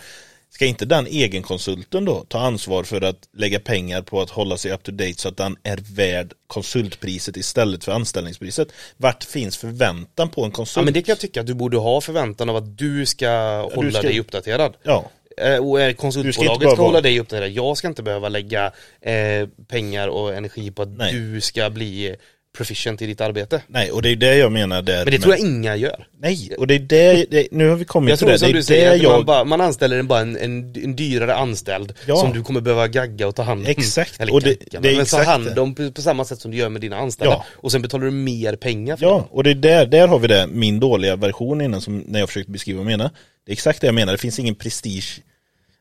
[0.53, 4.71] ska inte den egenkonsulten då ta ansvar för att lägga pengar på att hålla sig
[4.71, 8.67] up to date så att den är värd konsultpriset istället för anställningspriset?
[8.97, 10.81] Vart finns förväntan på en konsult?
[10.81, 13.29] Ja men det kan jag tycka att du borde ha förväntan av att du ska
[13.75, 14.73] hålla ska- dig uppdaterad.
[14.83, 17.49] Ja, Eh, Och Du ska konsultbolaget bara ska, hålla dig uppdaterad.
[17.51, 21.13] Jag ska inte behöva lägga eh, pengar och energi på att Nej.
[21.13, 22.15] du ska bli
[22.57, 23.61] proficient i ditt arbete.
[23.67, 24.97] nej och det är det jag menar där.
[24.97, 26.07] Men det med- tror jag inga gör.
[26.17, 28.47] Nej, och det är det, det nu har vi kommit Jag till tror det, som
[28.47, 29.25] det är du säger, att man, jag...
[29.25, 32.15] bara, man anställer en, bara en, en, en dyrare anställd Ja.
[32.15, 33.67] som du kommer behöva gagga och ta hand om.
[33.67, 35.61] Exakt, Eller och det- gagga, det är men ta exakt hand det.
[35.61, 37.33] om på, på samma sätt som du gör med dina anställda.
[37.33, 37.45] Ja.
[37.51, 39.21] Och sen betalar du mer pengar för dem.
[39.21, 42.19] Ja, och det är där, där har vi det, min dåliga version innan som när
[42.19, 43.09] jag försökte beskriva vad jag menar.
[43.45, 45.19] Det är exakt det jag menar, det finns ingen prestige.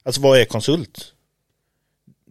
[0.04, 1.04] Alltså vad är konsult?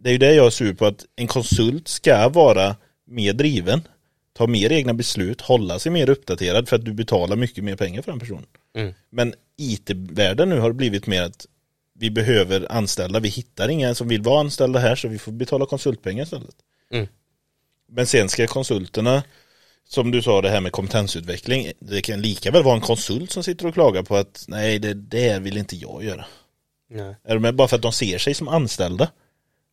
[0.02, 2.76] Det är ju det jag är sur på, att en konsult ska vara
[3.06, 3.82] mer driven,
[4.32, 8.02] ta mer egna beslut, hålla sig mer uppdaterad för att du betalar mycket mer pengar
[8.02, 8.46] för den personen.
[8.76, 8.94] Mm.
[9.10, 11.46] Men IT-världen nu har blivit mer att
[11.94, 15.66] vi behöver anställda, vi hittar inga som vill vara anställda här så vi får betala
[15.66, 16.56] konsultpengar istället.
[16.92, 17.06] Mm.
[17.88, 19.22] Men sen ska konsulterna,
[19.88, 23.42] som du sa det här med kompetensutveckling, det kan lika väl vara en konsult som
[23.42, 26.24] sitter och klagar på att nej det där vill inte jag göra.
[26.90, 27.16] Nej.
[27.24, 27.54] Är du med?
[27.54, 29.10] Bara för att de ser sig som anställda.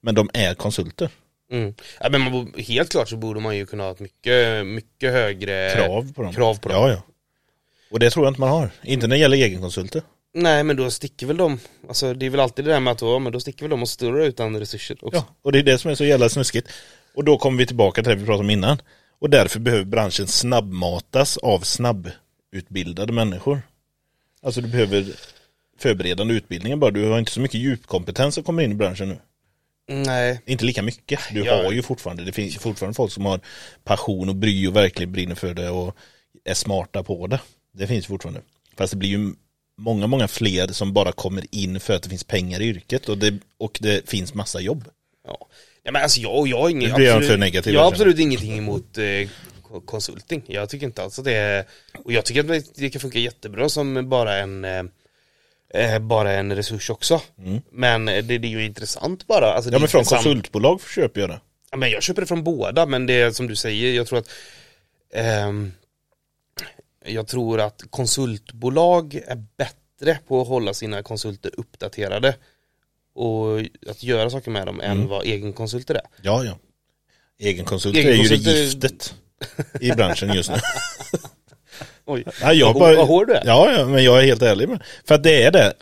[0.02, 1.10] Men de är konsulter.
[1.52, 1.74] Mm.
[2.00, 5.72] Ja, men man, helt klart så borde man ju kunna ha ett mycket, mycket högre
[5.76, 6.34] Krav på dem.
[6.34, 6.78] krav på dem.
[6.78, 7.02] Ja, ja.
[7.92, 8.70] Och det tror jag inte man har.
[8.84, 10.02] Inte när det gäller egenkonsulter.
[10.34, 13.02] Nej men då sticker väl de, alltså det är väl alltid det där med att
[13.02, 15.18] ja, men då sticker väl de och större utan resurser också.
[15.18, 16.70] Ja, och det är det som är så jävla snuskigt.
[17.16, 18.82] Och då kommer vi tillbaka till det vi pratade om innan.
[19.20, 23.62] Och därför behöver branschen snabbmatas av snabbutbildade människor.
[24.42, 25.06] Alltså du behöver
[25.80, 26.92] förberedande utbildningar bara.
[26.92, 29.18] Du har inte så mycket djupkompetens som kommer in i branschen nu.
[29.92, 31.20] Nej, Inte lika mycket.
[31.32, 31.64] Du Ja.
[31.64, 33.40] har ju fortfarande, det finns ju fortfarande folk som har
[33.84, 35.96] passion och bry och verkligen brinner för det och
[36.46, 37.40] är smarta på det.
[37.72, 38.42] Det finns fortfarande.
[38.78, 39.34] Fast det blir ju
[39.78, 43.18] många, många fler som bara kommer in för att det finns pengar i yrket och
[43.18, 44.86] det, och det finns massa jobb.
[45.28, 45.48] ja.
[45.84, 49.30] Nej men alltså jag, jag har jag absolut, jag har jag absolut ingenting emot eh,
[49.64, 50.44] ko- konsulting.
[50.48, 51.66] Jag tycker inte alls att det är,
[52.04, 54.84] och jag tycker att det kan funka jättebra som bara en eh,
[55.74, 57.22] eh, bara en resurs också.
[57.72, 59.54] Men eh, det, det är ju intressant bara.
[59.54, 59.74] Alltså, Mm.
[59.78, 60.24] Ja men från intressant.
[60.24, 61.40] konsultbolag köper jag det.
[61.72, 64.20] Ja, men jag köper det från båda, men det är som du säger, jag tror
[64.20, 64.30] att
[65.14, 65.72] ehm,
[67.06, 72.36] Jag tror att konsultbolag är bättre på att hålla sina konsulter uppdaterade
[73.16, 73.60] och
[73.90, 75.00] att göra saker med dem Mm.
[75.02, 76.02] än vad egenkonsulter är.
[76.22, 76.58] Ja ja.
[77.40, 79.14] Egenkonsulter är ju det Egenkonsulter- giftet
[79.82, 80.56] i branschen just nu.
[82.10, 83.42] Oj, Ja, jag vad, bara, vad hård du är.
[83.46, 85.74] ja, ja, men jag är helt ärlig med För att det är det.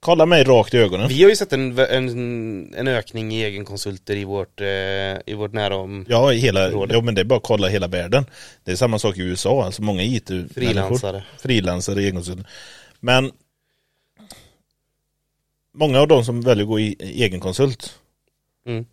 [0.00, 1.08] Kolla mig rakt i ögonen.
[1.08, 4.66] Vi har ju sett en, en, en ökning i egenkonsulter i vårt, eh,
[5.26, 6.06] i vårt närom.
[6.08, 8.24] Ja, hela, ja men det är bara att kolla hela världen.
[8.64, 11.22] Det är samma sak i USA, alltså många it Frilansare.
[11.38, 12.46] Frilansare, egenkonsulter.
[13.00, 13.32] Men
[15.74, 17.96] många av de som väljer att gå i egenkonsult,
[18.66, 18.84] Mm.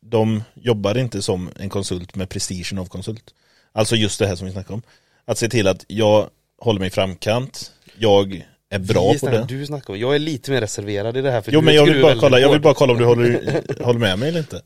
[0.00, 3.34] de jobbar inte som en konsult med prestigen av konsult.
[3.72, 4.82] Alltså just det här som vi snackade om.
[5.24, 9.44] Att se till att jag håller mig i framkant, jag är bra på det.
[9.48, 11.86] Du snackar om, jag är lite mer reserverad i det här för Jo men jag
[11.86, 14.62] vill, bara kolla, jag vill bara kolla om du håller, håller med mig eller inte.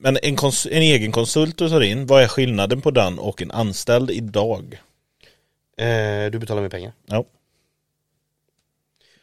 [0.00, 3.42] Men en, kons, en egen konsult du tar in, vad är skillnaden på den och
[3.42, 4.80] en anställd idag?
[5.76, 6.92] eh, Du betalar mer pengar.
[7.06, 7.24] Ja.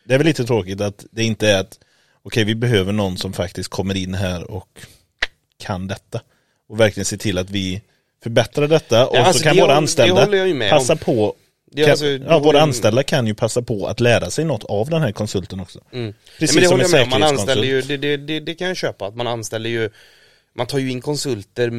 [0.06, 1.80] Det är väl lite tråkigt att det inte är att
[2.24, 4.80] okej vi behöver någon som faktiskt kommer in här och
[5.58, 6.22] kan detta.
[6.68, 7.82] Och verkligen se till att vi
[8.28, 10.28] förbättrar detta och Ja, alltså, så kan våra anställda
[10.70, 11.00] passa om.
[11.00, 11.36] på
[11.76, 15.02] kan, alltså- ja, våra anställda kan ju passa på att lära sig något av den
[15.02, 15.80] här konsulten också.
[15.92, 16.14] Mm.
[16.40, 17.20] Precis Nej, men det som håller jag med.
[17.20, 19.90] Man anställer ju, det, det, det, det kan jag köpa, att man anställer ju
[20.56, 21.72] Man tar ju in konsulter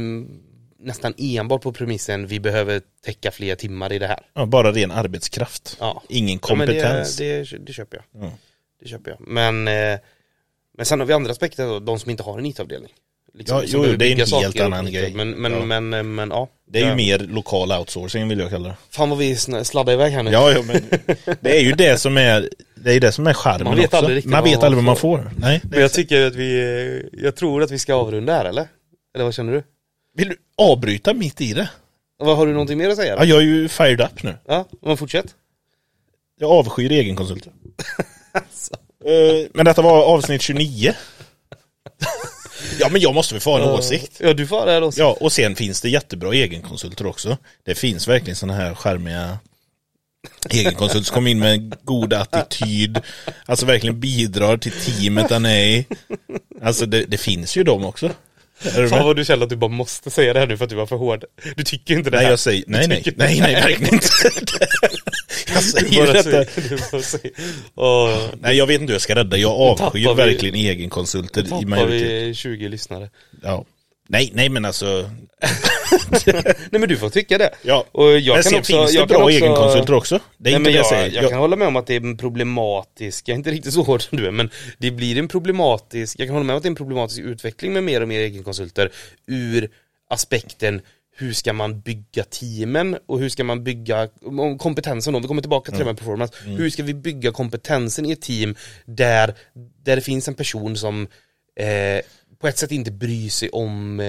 [0.80, 4.20] nästan enbart på premissen vi behöver täcka fler timmar i det här.
[4.34, 5.76] Ja, bara ren arbetskraft.
[5.80, 6.02] Ja.
[6.08, 7.16] Ingen Ja, kompetens.
[7.16, 8.22] det, det, det köper jag.
[8.24, 8.32] Ja.
[8.82, 9.20] Det köper jag.
[9.28, 9.98] Men, eh,
[10.76, 12.92] Men sen har vi andra aspekter, de som inte har en IT-avdelning.
[13.34, 15.12] Liksom, Ja, som jo, det är en helt annan grej.
[15.14, 15.64] Men, men, Ja.
[15.64, 16.48] men, men, men ja.
[16.70, 16.94] Det är ju Ja.
[16.96, 18.74] mer lokal outsourcing vill jag kalla det.
[18.90, 20.30] Fan vad vi sladdar iväg här nu.
[20.30, 20.82] Ja, ja men
[21.40, 23.96] det är ju det som är Det är det som är charmen Man vet också.
[23.96, 25.30] aldrig riktigt man vet aldrig vad man får.
[25.38, 25.60] Nej.
[25.70, 28.68] Men jag tycker att vi, jag tror att vi ska avrunda här eller?
[29.14, 29.62] Eller vad känner du?
[30.16, 31.68] Vill du avbryta mitt i det?
[32.18, 33.16] Vad, har du någonting mer att säga?
[33.18, 34.34] Ja, jag är ju fired up nu.
[34.46, 35.26] Ja, men fortsätt.
[36.40, 37.52] Jag avskyr egenkonsulter.
[39.04, 40.92] Eh, Men detta var avsnitt 29.
[42.80, 44.12] ja men jag måste väl få ha en åsikt.
[44.18, 45.00] Ja, du får ha det här också.
[45.00, 47.36] Ja, och sen finns det jättebra egenkonsulter också.
[47.64, 49.38] Det finns verkligen sådana här charmiga
[50.50, 53.00] egenkonsulter som kommer in med en god attityd.
[53.46, 55.86] Alltså verkligen bidrar till teamet han är i.
[56.62, 58.10] Alltså det, det finns ju de också.
[58.90, 60.76] Fan vad du känner att du bara måste säga det här nu för att du
[60.76, 61.24] var för hård.
[61.56, 62.32] Du tycker inte det Nej här.
[62.32, 64.06] jag säger, nej nej, nej nej verkligen inte.
[65.54, 67.02] jag säger bara detta.
[67.02, 67.30] säger-.
[67.74, 71.48] Åh, Nej jag vet inte hur jag ska rädda, jag avskyr tappar verkligen egenkonsulter i
[71.48, 72.10] tappar majoritet.
[72.28, 73.10] vi 20 lyssnare.
[73.42, 73.64] Ja.
[74.08, 75.10] Nej, nej men alltså.
[76.70, 77.50] Nej men du får tycka det.
[77.62, 77.84] Ja.
[77.92, 80.20] Och jag men kan sen också, finns det jag bra också, egenkonsulter också.
[80.38, 81.22] Det är Nej, inte men jag jag, säger.
[81.22, 83.82] jag, kan hålla med om att det är en problematisk, jag är inte riktigt så
[83.82, 86.62] hård som du är, men det blir en problematisk, jag kan hålla med om att
[86.62, 88.92] det är en problematisk utveckling med mer och mer egenkonsulter
[89.26, 89.70] ur
[90.10, 90.80] aspekten
[91.16, 95.42] hur ska man bygga teamen och hur ska man bygga om kompetensen då, vi kommer
[95.42, 98.54] tillbaka till det med performance, hur ska vi bygga kompetensen i ett team
[98.84, 99.34] där,
[99.84, 101.08] där det finns en person som
[101.60, 102.00] eh,
[102.40, 104.06] på ett sätt inte bryr sig om eh,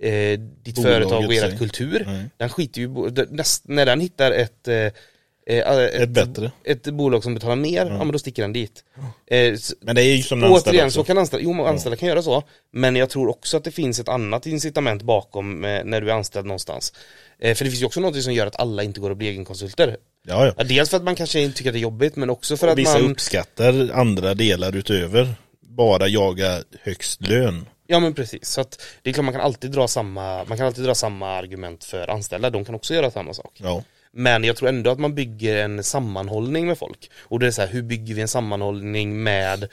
[0.00, 2.04] eh, ditt Bolaget företag och ert kultur.
[2.06, 2.24] Nej.
[2.36, 2.88] Den skiter ju,
[3.30, 6.52] näst, när den hittar ett, eh, eh, ett, bättre.
[6.64, 8.84] ett bolag som betalar mer, ja men då sticker den dit.
[9.26, 11.00] Eh, Men det är ju som Återigen, också.
[11.00, 14.00] så kan anställda, jo anställda kan göra så, men jag tror också att det finns
[14.00, 16.92] ett annat incitament bakom eh, när du är anställd någonstans.
[17.40, 19.28] Eh, för det finns ju också något som gör att alla inte går att bli
[19.28, 19.96] egenkonsulter.
[20.26, 20.64] Ja, ja.
[20.64, 22.78] Dels för att man kanske inte tycker att det är jobbigt, men också för att
[22.78, 23.10] Vissa man...
[23.10, 25.34] uppskattar andra delar utöver
[25.78, 27.66] bara jaga högst lön.
[27.86, 30.66] Ja men precis, så att det är klart man kan alltid dra samma, man kan
[30.66, 33.52] alltid dra samma argument för anställda, de kan också göra samma sak.
[33.62, 33.82] Ja.
[34.12, 37.10] Men jag tror ändå att man bygger en sammanhållning med folk.
[37.20, 39.68] Och det är så här, hur bygger vi en sammanhållning med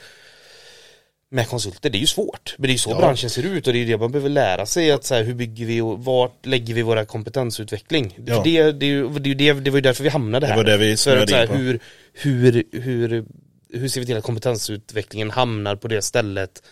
[1.28, 2.54] med konsulter, det är ju svårt.
[2.58, 2.98] Men det är ju så Ja.
[2.98, 5.22] branschen ser ut och det är ju det man behöver lära sig att så här,
[5.22, 8.18] hur bygger vi och vart lägger vi våra kompetensutveckling?
[8.26, 8.42] Ja.
[8.44, 10.56] Det, det, det, det, det var ju därför vi hamnade Det här.
[10.56, 11.54] var det vi För att, snöade så här, in på.
[11.56, 11.80] hur,
[12.12, 13.24] hur, hur,
[13.72, 16.62] hur ser vi till att kompetensutvecklingen hamnar på det stället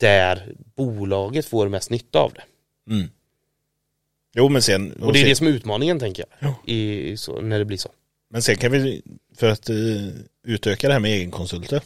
[0.00, 2.42] där bolaget får mest nytta av det?
[2.94, 3.08] Mm.
[4.34, 7.16] Jo men sen, Och det är sen, det som är utmaningen tänker jag, i, i
[7.16, 7.90] så, när det blir så.
[8.30, 9.02] men sen kan vi,
[9.36, 10.10] för att uh,
[10.46, 11.82] utöka det här med egenkonsulter.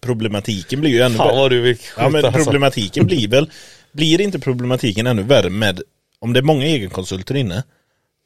[0.00, 2.44] Problematiken blir ju ännu Fan vad du vill skjuta Ja men alltså.
[2.44, 3.50] problematiken blir väl,
[3.92, 5.82] blir inte problematiken ännu värre med,
[6.18, 7.64] om det är många egenkonsulter inne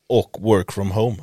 [0.09, 1.16] och work from home.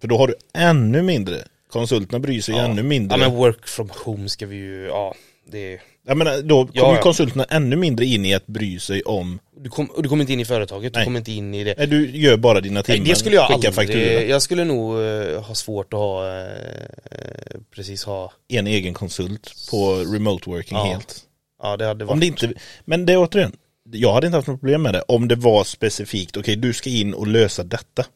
[0.00, 2.60] För då har du ännu mindre, konsulterna bryr sig Ja.
[2.62, 3.18] ännu mindre.
[3.18, 5.14] Ja men work from home ska vi ju, ja
[5.50, 9.38] det Jag menar, då kommer Ja, konsulterna ännu mindre in i att bry sig om,
[9.56, 11.04] du, kom, du kommer inte in i företaget, du Nej.
[11.04, 13.52] kommer inte in i det nej, du gör bara dina Nej, timmar, det skulle jag
[13.52, 19.54] aldrig, jag skulle nog eh, ha svårt att ha, eh, precis ha, En egen konsult
[19.70, 20.84] på remote working Ja.
[20.84, 21.20] helt.
[21.62, 22.52] ja det hade varit Om det inte,
[22.84, 23.52] men det är återigen,
[23.92, 26.90] jag hade inte haft något problem med det om det var specifikt, okej du ska
[26.90, 28.06] in och lösa detta.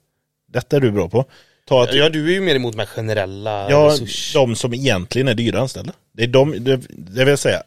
[0.53, 1.25] Detta är du bra på.
[1.69, 5.29] Ta att, Ja du är ju mer emot med generella ja, resurs de som egentligen
[5.29, 5.93] är dyra anställda.
[6.13, 7.63] Det är de, det, det vill jag säga,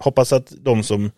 [0.00, 1.10] hoppas att de som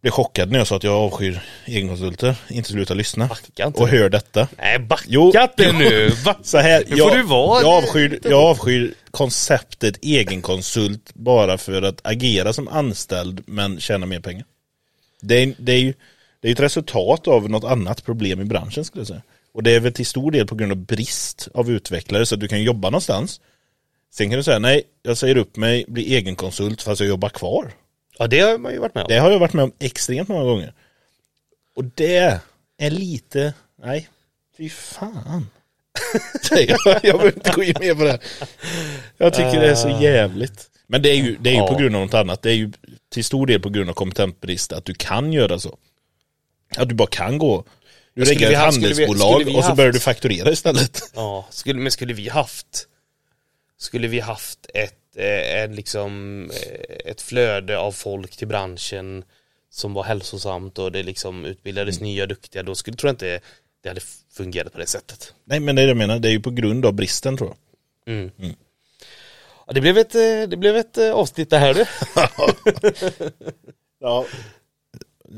[0.00, 3.26] blev chockade när jag sa att jag avskyr egenkonsulter, inte slutar lyssna.
[3.26, 4.48] Backa inte Och hör detta.
[4.58, 6.08] Nej backa Jo, inte nu!
[6.24, 6.36] Va?
[6.42, 11.82] Så här, Nu får jag, du vara jag, avskyr, jag avskyr konceptet egenkonsult bara för
[11.82, 14.44] att agera som anställd men tjäna mer pengar.
[15.20, 15.94] Det är, det är ju
[16.40, 19.22] det är ett resultat av något annat problem i branschen skulle jag säga.
[19.54, 22.40] Och det är väl till stor del på grund av brist av utvecklare så att
[22.40, 23.40] du kan jobba någonstans.
[24.14, 27.72] Sen kan du säga nej, jag säger upp mig, blir egenkonsult fast jag jobbar kvar.
[28.18, 30.28] Ja det har man ju varit med om Det har jag varit med om extremt
[30.28, 30.74] många gånger.
[31.76, 32.40] Och det
[32.78, 34.08] är lite, nej,
[34.56, 35.46] fy fan.
[36.50, 38.18] jag, jag vill inte gå in mer på det.
[39.18, 40.70] Jag tycker det är så jävligt.
[40.86, 41.68] Men det är ju, det är ju Ja.
[41.68, 42.42] på grund av något annat.
[42.42, 42.72] Det är ju
[43.08, 45.78] till stor del på grund av kompetentbrist att du kan göra så.
[46.76, 47.64] Att du bara kan gå.
[48.14, 50.50] Du lägger vi ett haft- skulle vi- handelsbolag skulle vi och så börjar du fakturera
[50.50, 51.02] istället.
[51.14, 52.86] Ja, skulle, men skulle vi haft
[53.78, 59.24] Skulle vi haft ett, eh, en liksom, eh, ett flöde av folk till branschen
[59.70, 62.08] som var hälsosamt och det liksom utbildades Mm.
[62.08, 63.40] nya duktiga, då skulle, tror jag inte
[63.82, 64.00] det hade
[64.32, 65.34] fungerat på det sättet.
[65.44, 67.48] Nej men det är det jag menar, det är ju på grund av bristen tror
[68.06, 68.14] jag.
[68.14, 68.30] Mm.
[69.66, 71.84] Ja, det, blev ett, eh, det blev ett eh, avsnitt det här du.
[74.00, 74.26] Ja.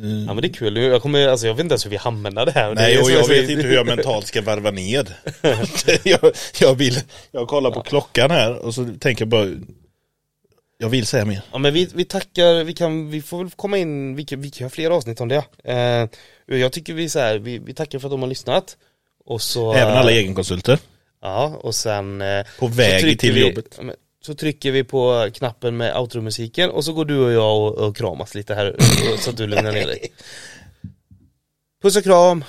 [0.02, 2.50] Ja men det är kul, jag, kommer, alltså, jag vet inte ens hur vi hamnade
[2.50, 2.74] här.
[2.74, 5.14] Nej och jag vet inte hur jag mentalt ska varva ned.
[6.04, 9.50] jag, jag vill, jag kollar på klockan här och så tänker jag bara
[10.78, 11.42] Jag vill säga mer.
[11.52, 14.50] Ja men vi, vi tackar, vi kan, vi får väl komma in, vi kan, vi
[14.50, 15.44] kan ha fler avsnitt om det.
[15.64, 16.08] Eh,
[16.58, 18.76] jag tycker vi så här, vi, vi tackar för att de har lyssnat.
[19.26, 20.78] Och så Även alla egenkonsulter.
[21.22, 23.80] Ja, och sen eh, På väg till vi, jobbet.
[24.26, 27.96] Så trycker vi på knappen med outromusiken och så går du och jag och, och
[27.96, 28.76] kramas lite här
[29.18, 30.12] så att du lugnar ner dig.
[31.82, 32.44] Puss och kram!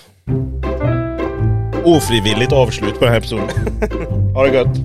[1.83, 3.49] Ofrivilligt avslut på den här episoden.
[4.33, 4.77] ha det gött.